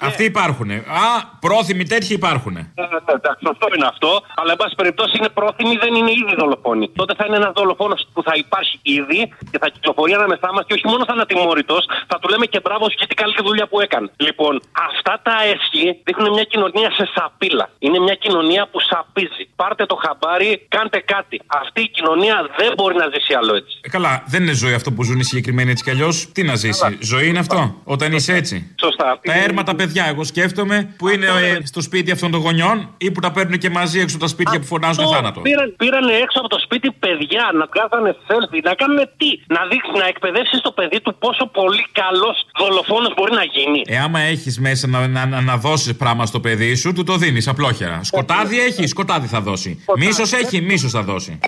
[0.00, 0.70] Αυτοί υπάρχουν.
[0.70, 1.06] Α,
[1.40, 2.56] πρόθυμοι τέτοιοι υπάρχουν.
[2.56, 2.70] Ε,
[3.18, 4.10] Εντάξει, σωστό είναι αυτό.
[4.40, 6.86] Αλλά, εν πάση περιπτώσει, είναι πρόθυμοι, δεν είναι ήδη δολοφόνοι.
[7.00, 10.74] Τότε θα είναι ένας δολοφόνος που θα υπάρχει ήδη και θα κυκλοφορεί ανάμεσά μας και
[10.74, 11.76] όχι μόνο θα είναι ατιμόρυτο,
[12.10, 14.08] θα του λέμε και μπράβο σου και τι καλή δουλειά που έκανε.
[14.16, 17.70] Λοιπόν, αυτά τα έσχη δείχνουν μια κοινωνία σε σαπίλα.
[17.78, 19.44] Είναι μια κοινωνία που σαπίζει.
[19.56, 21.40] Πάρτε το χαμπάρι, κάντε κάτι.
[21.46, 23.74] Αυτή η κοινωνία δεν μπορεί να ζήσει άλλο έτσι.
[23.80, 26.32] Ε, καλά, δεν είναι ζωή αυτό που ζουν οι συγκεκριμένοι έτσι κι αλλιώς.
[26.32, 27.74] Τι να ζήσει; Ζωή είναι αυτό.
[27.84, 28.74] Όταν είσαι έτσι.
[28.80, 29.18] Σωστά.
[29.22, 33.20] Τα έρματα παιδιά, εγώ σκέφτομαι, που είναι ε, στο σπίτι αυτών των γονιών ή που
[33.20, 35.40] τα παίρνουν και μαζί έξω από τα σπίτια που φωνάζουν Αυτό θάνατο.
[35.40, 39.92] Πήραν, πήραν έξω από το σπίτι παιδιά να βγάζανε selfie, να κάνουν τι; Να δείξει,
[40.02, 42.75] να εκπαιδεύσεις το παιδί του πόσο πολύ καλός δολοφόνο
[43.16, 43.82] μπορεί να γίνει.
[43.86, 47.16] Ε, άμα έχεις μέσα να, να, να, να δώσεις πράγμα στο παιδί σου, του το
[47.16, 48.00] δίνεις απλόχερα.
[48.02, 49.84] Σκοτάδι έχει, σκοτάδι θα δώσει.
[49.98, 51.38] Μίσος έχει, μίσος θα δώσει.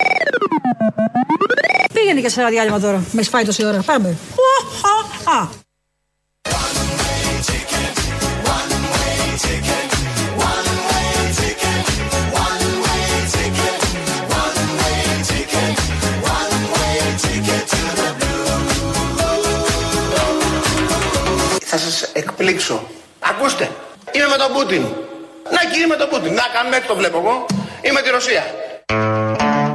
[1.92, 3.04] Πήγαινε και σε ένα διάλειμμα τώρα.
[3.12, 3.82] Με έχει φάει τόση ώρα.
[3.86, 4.08] Πάμε.
[5.24, 5.48] Α,
[21.70, 22.82] Θα σας εκπλήξω.
[23.20, 23.70] Ακούστε,
[24.12, 24.82] είμαι με τον Πούτιν.
[25.50, 26.34] Να κύριε με τον Πούτιν.
[26.34, 27.46] Να κάνουμε έτσι το βλέπω εγώ.
[27.82, 28.44] Είμαι τη Ρωσία.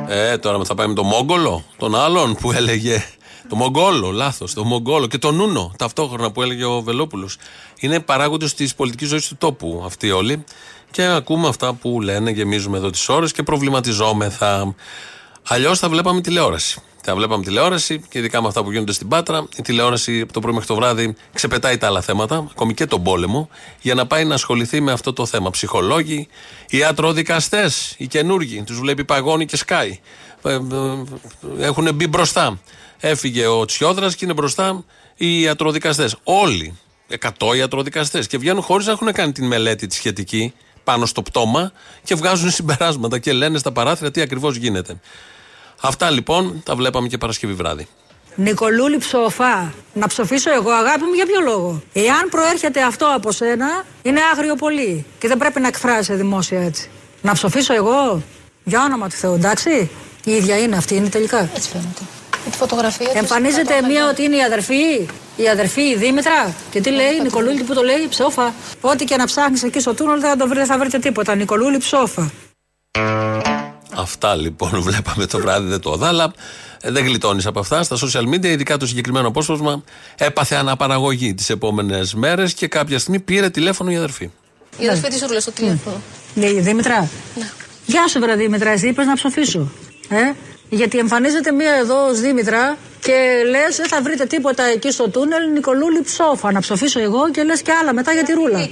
[0.07, 3.05] Ε, τώρα θα πάει με τον Μόγκολο, τον άλλον που έλεγε.
[3.49, 4.53] Το Μογγόλο, λάθος.
[4.53, 7.37] Το Μογγόλο και τον Νούνο ταυτόχρονα που έλεγε ο Βελόπουλος.
[7.79, 10.43] Είναι παράγοντες της πολιτικής ζωής του τόπου αυτοί όλοι.
[10.91, 14.75] Και ακούμε αυτά που λένε, γεμίζουμε εδώ τις ώρες και προβληματιζόμεθα.
[15.47, 16.81] Αλλιώς θα βλέπαμε τηλεόραση.
[17.05, 19.47] Θα βλέπαμε τηλεόραση και ειδικά με αυτά που γίνονται στην Πάτρα.
[19.57, 23.03] Η τηλεόραση από το πρωί μέχρι το βράδυ ξεπετάει τα άλλα θέματα, ακόμη και τον
[23.03, 23.49] πόλεμο,
[23.81, 25.49] για να πάει να ασχοληθεί με αυτό το θέμα.
[25.49, 26.27] Ψυχολόγοι,
[26.69, 29.99] ιατροδικαστέ, οι καινούργοι, τους βλέπει παγώνει και σκάει.
[30.43, 30.59] Ε, ε,
[31.65, 32.59] Έχουν μπει μπροστά.
[32.99, 34.83] Έφυγε ο Τσιόδρας και είναι μπροστά
[35.15, 36.09] οι ιατροδικαστέ.
[36.23, 36.77] Όλοι.
[37.39, 38.19] 100 ιατροδικαστέ.
[38.19, 41.71] Και βγαίνουν χωρίς να έχουν κάνει την μελέτη τη σχετική πάνω στο πτώμα
[42.03, 44.99] και βγάζουν συμπεράσματα και λένε στα παράθυρα τι ακριβώς γίνεται.
[45.81, 47.87] Αυτά λοιπόν τα βλέπαμε και Παρασκευή βράδυ.
[48.35, 49.73] Νικολούλη ψοφά.
[49.93, 54.55] Να ψοφήσω εγώ, αγάπη μου, για ποιο λόγο; Εάν προέρχεται αυτό από σένα, είναι άγριο
[54.55, 55.05] πολύ.
[55.19, 56.89] Και δεν πρέπει να εκφράζεσαι δημόσια έτσι.
[57.21, 58.21] Να ψοφήσω εγώ,
[58.63, 59.89] για όνομα του Θεού, εντάξει.
[60.23, 61.49] Η ίδια είναι αυτή, είναι τελικά.
[61.55, 62.01] Έτσι φαίνεται.
[62.45, 65.95] Με τη φωτογραφία τους Εμφανίζεται κάτω μία από ότι είναι η αδερφή, η αδερφή η
[65.95, 66.53] Δήμητρα.
[66.71, 68.53] Και τι λέει, Νικολούλη που το λέει, ψόφα.
[68.81, 71.35] Ό,τι και να ψάχνεις εκεί στο τούνελ δεν θα, το βρει, δεν θα βρείτε τίποτα.
[71.35, 72.31] Νικολούλη ψόφα.
[73.95, 76.33] Αυτά λοιπόν βλέπαμε το βράδυ, δεν το είδα, αλλά
[76.81, 77.83] ε, δεν γλιτώνεις από αυτά.
[77.83, 79.83] Στα social media, ειδικά το συγκεκριμένο απόσπασμα,
[80.17, 84.29] έπαθε αναπαραγωγή τις επόμενες μέρες και κάποια στιγμή πήρε τηλέφωνο η αδερφή.
[84.77, 86.01] Η αδερφή τη Ρούλα στο τηλέφωνο.
[86.35, 87.09] Λέει η Δήμητρα.
[87.35, 87.49] Ναι.
[87.85, 89.71] Γεια σου, βρε Δήμητρα, εσύ είπες να ψοφήσω.
[90.09, 90.31] Ε;
[90.69, 93.13] Γιατί εμφανίζεται μία εδώ ως Δήμητρα και
[93.49, 95.51] λες, δεν θα βρείτε τίποτα εκεί στο τούνελ.
[95.53, 96.51] Νικολούλη ψόφα.
[96.51, 98.59] Να ψοφήσω εγώ και λες και άλλα μετά για τη ρούλα.
[98.59, 98.67] Ε;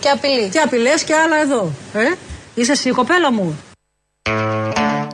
[0.00, 0.48] Και απειλή.
[0.48, 1.72] Και απειλές και άλλα εδώ.
[1.94, 2.12] Ε;
[2.54, 3.58] Είσαι εσύ, κοπέλα μου.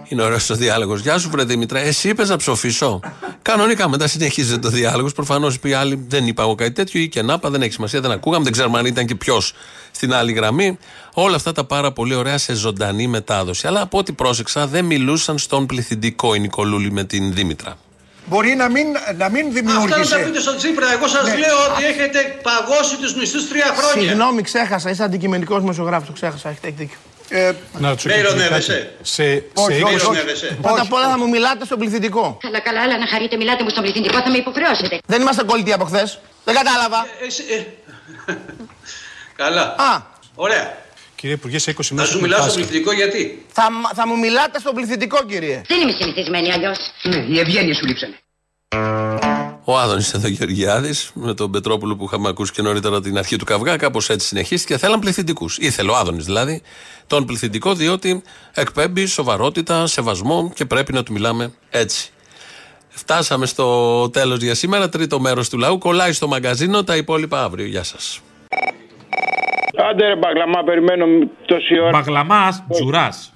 [0.09, 1.00] Είναι ωραίος ο διάλογος.
[1.00, 1.78] Γεια σου, βρε Δήμητρα.
[1.78, 3.00] Εσύ είπες να ψοφήσω.
[3.42, 5.12] Κανονικά μετά συνεχίζεται το διάλογος.
[5.12, 7.72] Προφανώς είπε η άλλη, δεν είπα εγώ κάτι τέτοιο ή και να είπα, δεν έχει
[7.72, 9.52] σημασία, δεν ακούγαμε, δεν ξέρουμε αν ήταν και ποιος
[9.90, 10.78] στην άλλη γραμμή.
[11.14, 13.66] Όλα αυτά τα πάρα πολύ ωραία σε ζωντανή μετάδοση.
[13.66, 17.78] Αλλά από ό,τι πρόσεξα, δεν μιλούσαν στον πληθυντικό η Νικολούλη με την Δήμητρα.
[18.26, 18.86] Μπορεί να μην,
[19.18, 20.14] να μην Αυτά δημιούργησε.
[20.14, 20.92] να τα πείτε στον Τσίπρα.
[20.92, 21.36] Εγώ σας Ναι.
[21.38, 24.09] λέω ότι έχετε παγώσει τους μισθούς τρία χρόνια.
[24.09, 24.90] Συγγνώμη, ξέχασα.
[24.90, 26.06] Είσαι αντικειμενικός δημοσιογράφος.
[26.06, 26.48] Το ξέχασα.
[26.48, 26.98] Έχετε έχετε δίκιο.
[27.29, 28.93] Ε, Να του Με ηρωνεύεσαι.
[29.03, 29.22] Σε,
[29.55, 30.59] Όχι, σε όχι, ύψος- ηρωνεύεσαι.
[30.62, 32.39] Πρώτα απ' όλα θα μου μιλάτε στον πληθυντικό.
[32.41, 34.99] Καλά, καλά, αλλά να χαρείτε, μιλάτε μου στον πληθυντικό, θα με υποχρεώσετε.
[35.07, 36.18] Δεν είμαστε κολλητοί από χθες.
[36.45, 37.07] Δεν κατάλαβα.
[37.26, 38.33] Εσύ, ε,
[39.37, 39.62] Καλά.
[39.62, 40.03] Α,
[40.35, 40.76] Ωραία.
[41.14, 42.66] Κύριε Υπουργέ, σε 20 Να μέρες σου του μιλάω στον Πάσχα.
[42.68, 45.62] πληθυντικό γιατί; θα, μ- θα μου μιλάτε στον πληθυντικό, κύριε.
[45.66, 46.79] Δεν είμαι συνηθισμένη αλλιώς.
[47.03, 48.16] Ναι, οι ευγένειε σου λείψανε.
[49.71, 53.45] Ο Άδωνης εδώ Γεωργιάδης, με τον Πετρόπουλο που είχαμε ακούσει και νωρίτερα την αρχή του
[53.45, 54.79] καυγά, κάπως έτσι συνεχίστηκε.
[54.79, 55.59] Θέλαν πληθυντικούς.
[55.59, 56.62] Ήθελε ο Άδωνης δηλαδή
[57.07, 58.23] τον πληθυντικό, διότι
[58.55, 62.11] εκπέμπει σοβαρότητα, σεβασμό και πρέπει να του μιλάμε έτσι.
[62.89, 64.89] Φτάσαμε στο τέλος για σήμερα.
[64.89, 65.79] Τρίτο μέρος του λαού.
[65.79, 66.85] Κολλάει στο μαγκαζίνο.
[66.85, 67.66] Τα υπόλοιπα αύριο.
[67.66, 68.21] Γεια σας.
[69.91, 71.05] Άντε ρε μπαγλαμά, περιμένω
[71.47, 71.91] τόση ώρα.
[71.91, 73.33] Μπαγλαμάς, τζουράς.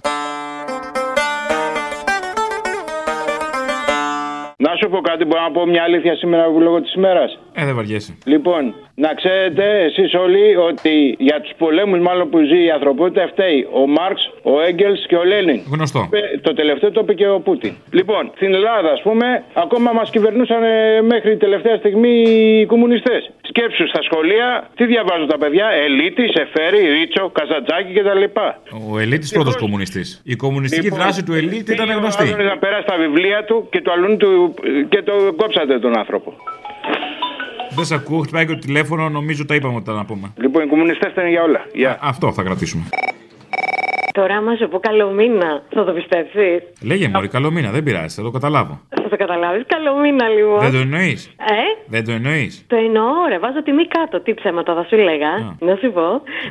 [4.72, 7.38] Να σου πω κάτι, μπορώ να πω μια αλήθεια σήμερα λόγω της ημέρας.
[7.54, 8.12] Ε, δεν βαριέσαι.
[8.24, 13.68] Λοιπόν, να ξέρετε εσείς όλοι ότι για τους πολέμους μάλλον που ζει η ανθρωπότητα φταίει
[13.72, 15.60] ο Μάρξ, ο Έγκελς και ο Λένιν.
[15.72, 16.08] Γνωστό.
[16.12, 17.72] Ε, Το τελευταίο το είπε και ο Πούτιν.
[17.90, 22.14] Λοιπόν, στην Ελλάδα, ας πούμε, ακόμα μας κυβερνούσαν ε, μέχρι τελευταία στιγμή
[22.60, 23.30] οι κομμουνιστές.
[23.42, 28.24] Σκέψου στα σχολεία, τι διαβάζουν τα παιδιά, Ελίτης, Σεφέρι, Ρίτσο, Καζατζάκη κτλ.
[28.92, 30.22] Ο Ελίτης πρώτος κομμουνιστής.
[30.24, 32.32] Η κομμουνιστική Λοιπόν, δράση του Ελίτη ήταν γνωστή.
[32.32, 34.54] Ο να περάσει τα βιβλία του και το αλλούν του
[34.88, 36.34] και το κόψατε τον άνθρωπο.
[37.76, 40.32] Δεν σε ακούω, χτυπάει και το τηλέφωνο, νομίζω τα είπαμε όταν να πούμε.
[40.36, 41.66] Λοιπόν, οι κομμουνιστές ήταν για όλα.
[41.72, 41.98] Γεια.
[42.02, 42.84] Αυτό θα κρατήσουμε.
[44.12, 48.14] Τώρα, άμα σου πω καλό μήνα, θα το πιστέψεις; Λέγε Μωρή, καλό μήνα, δεν πειράζει,
[48.16, 48.80] θα το καταλάβω.
[48.88, 49.62] Θα το καταλάβεις.
[49.66, 50.58] Καλό μήνα, λοιπόν.
[50.60, 53.38] Δεν το εννοείς; Ε, Δεν το εννοείς; το εννοώ, ρε.
[53.38, 54.20] Βάζω τιμή κάτω.
[54.20, 55.56] Τι ψέματα θα σου λέγα.
[55.58, 56.06] Να σου πω.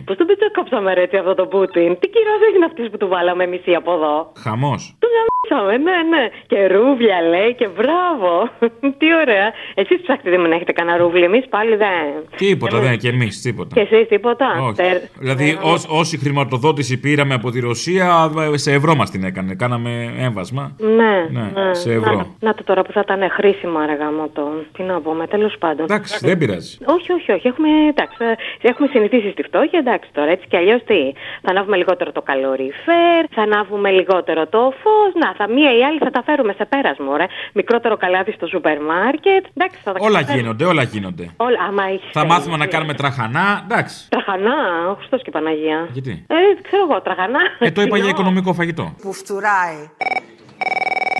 [0.05, 3.45] Πώς τον πετσοκόψαμε ρε έτσι αυτό το Πούτιν; Τι κύριο είναι αυτή που του βάλαμε
[3.47, 4.81] μισή από εδώ; Χαμός.
[5.01, 5.77] Του γαμίσαμε, ναι,
[6.09, 6.29] ναι.
[6.47, 8.49] Και ρούβλια λέει και μπράβο.
[8.99, 9.53] Τι ωραία.
[9.73, 11.23] Εσείς ψάχνετε να έχετε κανένα ρούβλι.
[11.23, 12.23] Εμείς πάλι δεν.
[12.35, 13.75] Τίποτα, δεν και εμείς, τίποτα.
[13.75, 14.73] Και εσείς τίποτα; Όχι.
[14.75, 19.55] Τερ- Δηλαδή, Ναι, ως- όση χρηματοδότηση πήραμε από τη Ρωσία, σε ευρώ μας την έκανε.
[19.55, 20.75] Κάναμε έμβασμα.
[20.77, 21.73] Ναι, Ναι, ναι.
[21.73, 22.15] σε ευρώ.
[22.15, 24.51] Να, να το τώρα που θα ήταν χρήσιμο αργά μου το.
[24.77, 25.83] Τι να πούμε, τέλος πάντων.
[25.89, 26.77] Εντάξει, δεν πειράζει.
[26.85, 27.47] Όχι, όχι, όχι.
[27.47, 28.17] Έχουμε, εντάξει,
[28.61, 30.31] ε, έχουμε συνηθίσει στη φτώχεια, εντάξει τώρα.
[30.31, 31.11] Έτσι κι αλλιώς τι.
[31.41, 35.13] Θα ανάβουμε λιγότερο το καλοριφέρ, θα ανάβουμε λιγότερο το φως.
[35.21, 37.25] Να, θα μία ή άλλη θα τα φέρουμε σε πέρασμο, ρε.
[37.53, 39.45] Μικρότερο καλάθι στο σούπερ μάρκετ.
[39.57, 40.41] Εντάξει, θα τα Όλα καταφέρουμε.
[40.41, 41.29] γίνονται, όλα γίνονται.
[41.37, 42.09] Όλα, άμα έχει.
[42.11, 43.61] Θα μάθουμε να κάνουμε τραχανά.
[43.63, 44.09] Εντάξει.
[44.09, 44.55] Τραχανά,
[44.89, 45.87] ο Χριστός και Παναγία.
[45.91, 47.39] Γιατί; Ε, ξέρω εγώ, τραχανά.
[47.59, 48.95] Ε, το είπα για οικονομικό φαγητό.
[49.01, 49.79] Που φτουράει.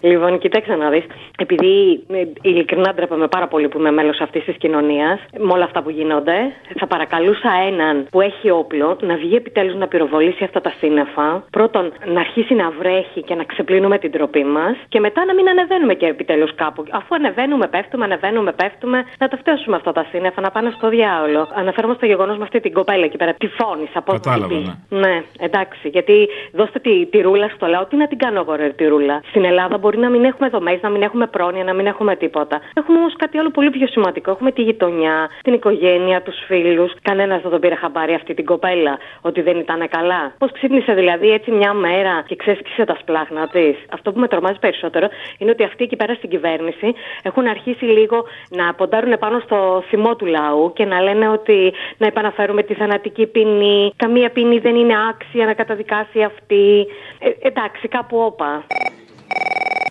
[0.02, 1.04] Λοιπόν, κοίταξε να δεις.
[1.38, 5.82] Επειδή ε, ειλικρινά ντρέπαμε πάρα πολύ που είμαι μέλος αυτής της κοινωνίας, με όλα αυτά
[5.82, 6.38] που γίνονται,
[6.80, 11.44] θα παρακαλούσα έναν που έχει όπλο να βγει επιτέλους να πυροβολήσει αυτά τα σύννεφα.
[11.50, 14.76] Πρώτον, να αρχίσει να βρέχει και να ξεπλύνουμε την τροπή μας.
[14.90, 16.84] Και μετά να μην ανεβαίνουμε και επιτέλους κάπου.
[16.90, 21.48] Αφού ανεβαίνουμε, πέφτουμε, ανεβαίνουμε, πέφτουμε, να τα φτιάσουμε αυτά τα σύννεφα, να πάνε στο διάολο.
[21.54, 23.34] Αναφέρομαι στο γεγονός με αυτή την κοπέλα εκεί πέρα.
[23.34, 24.56] Τη φώνησα, πώ Κατάλαβα,
[24.90, 25.00] ναι.
[25.00, 25.88] ναι, εντάξει.
[25.88, 27.86] Γιατί δώστε τη, τη ρούλα στο λαό.
[27.86, 29.22] Τι να την κάνω εγώ, ρε, τη ρούλα.
[29.30, 32.62] Στην Ελλάδα μπορεί να μην έχουμε δομές, να μην έχουμε πρόνοια, να μην έχουμε τίποτα.
[32.74, 34.32] Έχουμε όμως κάτι άλλο πολύ πιο σημαντικό.
[34.32, 36.94] Έχουμε τη γειτονιά, την οικογένεια, τους φίλους.
[37.02, 40.34] Κανένας δεν τον πήρε χαμπάρι αυτή την κοπέλα ότι δεν ήταν καλά.
[40.38, 43.76] Πώς ξύπνησε δηλαδή έτσι μια μέρα και ξέσκησε τα σπλάχνα της.
[43.92, 48.26] Αυτό που με τρομάζει περισσότερο είναι ότι αυτοί εκεί πέρα στην κυβέρνηση έχουν αρχίσει λίγο
[48.50, 53.26] να ποντάρουν πάνω στο θυμό του λαού και να λένε ότι να επαναφέρουμε τη θανατική
[53.26, 53.94] ποινή.
[53.96, 56.88] Καμία ποινή δεν είναι άξια να καταδικάσει αυτή.
[57.20, 58.64] Ε, εντάξει, κάπου όπα.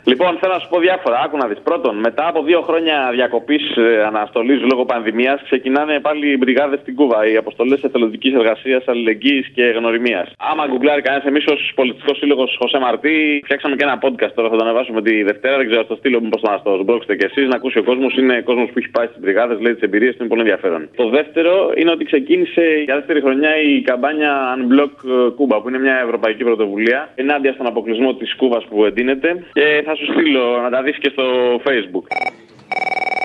[0.05, 1.21] Λοιπόν, θέλω να σου πω διάφορα.
[1.25, 1.61] Άκου να δεις.
[1.65, 6.95] Πρώτον, μετά από δύο χρόνια διακοπής ε, αναστολής λόγω πανδημίας, ξεκινάνε πάλι οι μπριγάδες στην
[6.95, 7.27] Κούβα.
[7.27, 10.33] Οι αποστολές εθελοντικής εργασίας, αλληλεγγύης και γνωριμίας.
[10.39, 14.49] Άμα γκουγκλάρει κανένας, εμείς ως πολιτικός σύλλογος Χωσέ Μαρτί, φτιάξαμε και ένα podcast τώρα.
[14.49, 15.57] Θα το ανεβάσουμε τη Δευτέρα.
[15.57, 17.49] Δεν ξέρω, στο στείλω μήπω να το σμπρώξετε κι εσείς.
[17.49, 18.17] Να ακούσει ο κόσμος.
[18.17, 20.89] Είναι κόσμος που έχει πάει στις μπριγάδες, λέει τις εμπειρίες του, είναι πολύ ενδιαφέρον.
[20.97, 24.95] Το δεύτερο είναι ότι ξεκίνησε για δεύτερη χρονιά η καμπάνια Unblock
[25.39, 29.45] Cuba, που είναι μια ευρωπαϊκή πρωτοβουλία ενάντια στον αποκλεισμό της Κούβας που εντείνεται.
[29.53, 31.25] Και θα σου στείλω να τα δεις και στο
[31.67, 32.07] Facebook.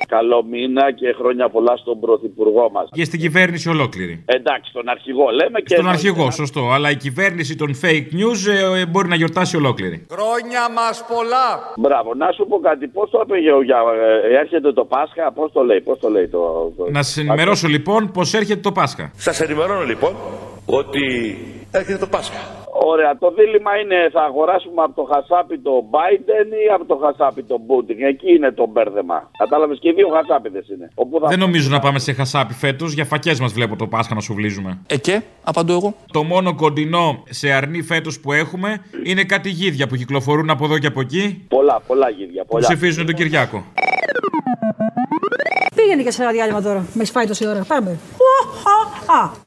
[0.07, 2.89] Καλό μήνα και χρόνια πολλά στον πρωθυπουργό μας.
[2.91, 4.23] Και στην κυβέρνηση ολόκληρη.
[4.25, 5.73] Εντάξει, τον αρχηγό λέμε και.
[5.75, 6.69] Στον αρχηγό, σωστό.
[6.71, 8.39] Αλλά η κυβέρνηση των fake news
[8.77, 10.05] ε, μπορεί να γιορτάσει ολόκληρη.
[10.11, 11.47] Χρόνια μας πολλά.
[11.77, 12.87] Μπράβο, να σου πω κάτι.
[12.87, 13.77] Πώς το είπε για,
[14.31, 16.73] ε, έρχεται το Πάσχα, πώς το λέει, πώς το λέει το.
[16.77, 19.11] το- Να σα ενημερώσω λοιπόν πω έρχεται το Πάσχα.
[19.15, 20.13] Σας ενημερώνω λοιπόν
[20.65, 21.03] ότι
[21.71, 22.63] έρχεται το Πάσχα.
[22.83, 27.43] Ωραία, το δίλημα είναι θα αγοράσουμε από το χασάπι το Biden ή από το χασάπι
[27.43, 27.95] το Putin.
[28.07, 29.29] Εκεί είναι το μπέρδεμα.
[29.37, 30.91] Κατάλαβες και οι δύο χασάπιδες είναι.
[30.95, 31.27] Όπου θα...
[31.27, 32.93] Δεν νομίζω να πάμε σε χασάπι φέτος.
[32.93, 34.79] Για φακές μας βλέπω το Πάσχα να σου βλίζουμε.
[34.87, 35.93] Ε, και, απαντώ εγώ.
[36.11, 40.79] Το μόνο κοντινό σε αρνή φέτος που έχουμε είναι κάτι γίδια που κυκλοφορούν από εδώ
[40.79, 41.45] και από εκεί.
[41.47, 42.41] Πολλά, πολλά γίδια.
[42.41, 42.67] Που Πολλά.
[42.67, 43.63] ψηφίζουν τον Κυριάκο.
[45.75, 46.85] Πήγαινε και σε ένα διάλειμμα τώρα.
[46.93, 47.65] Με έχει φάει τόση ώρα.
[47.67, 47.89] Πάμε.
[48.17, 48.57] Ου,
[49.13, 49.45] α, α.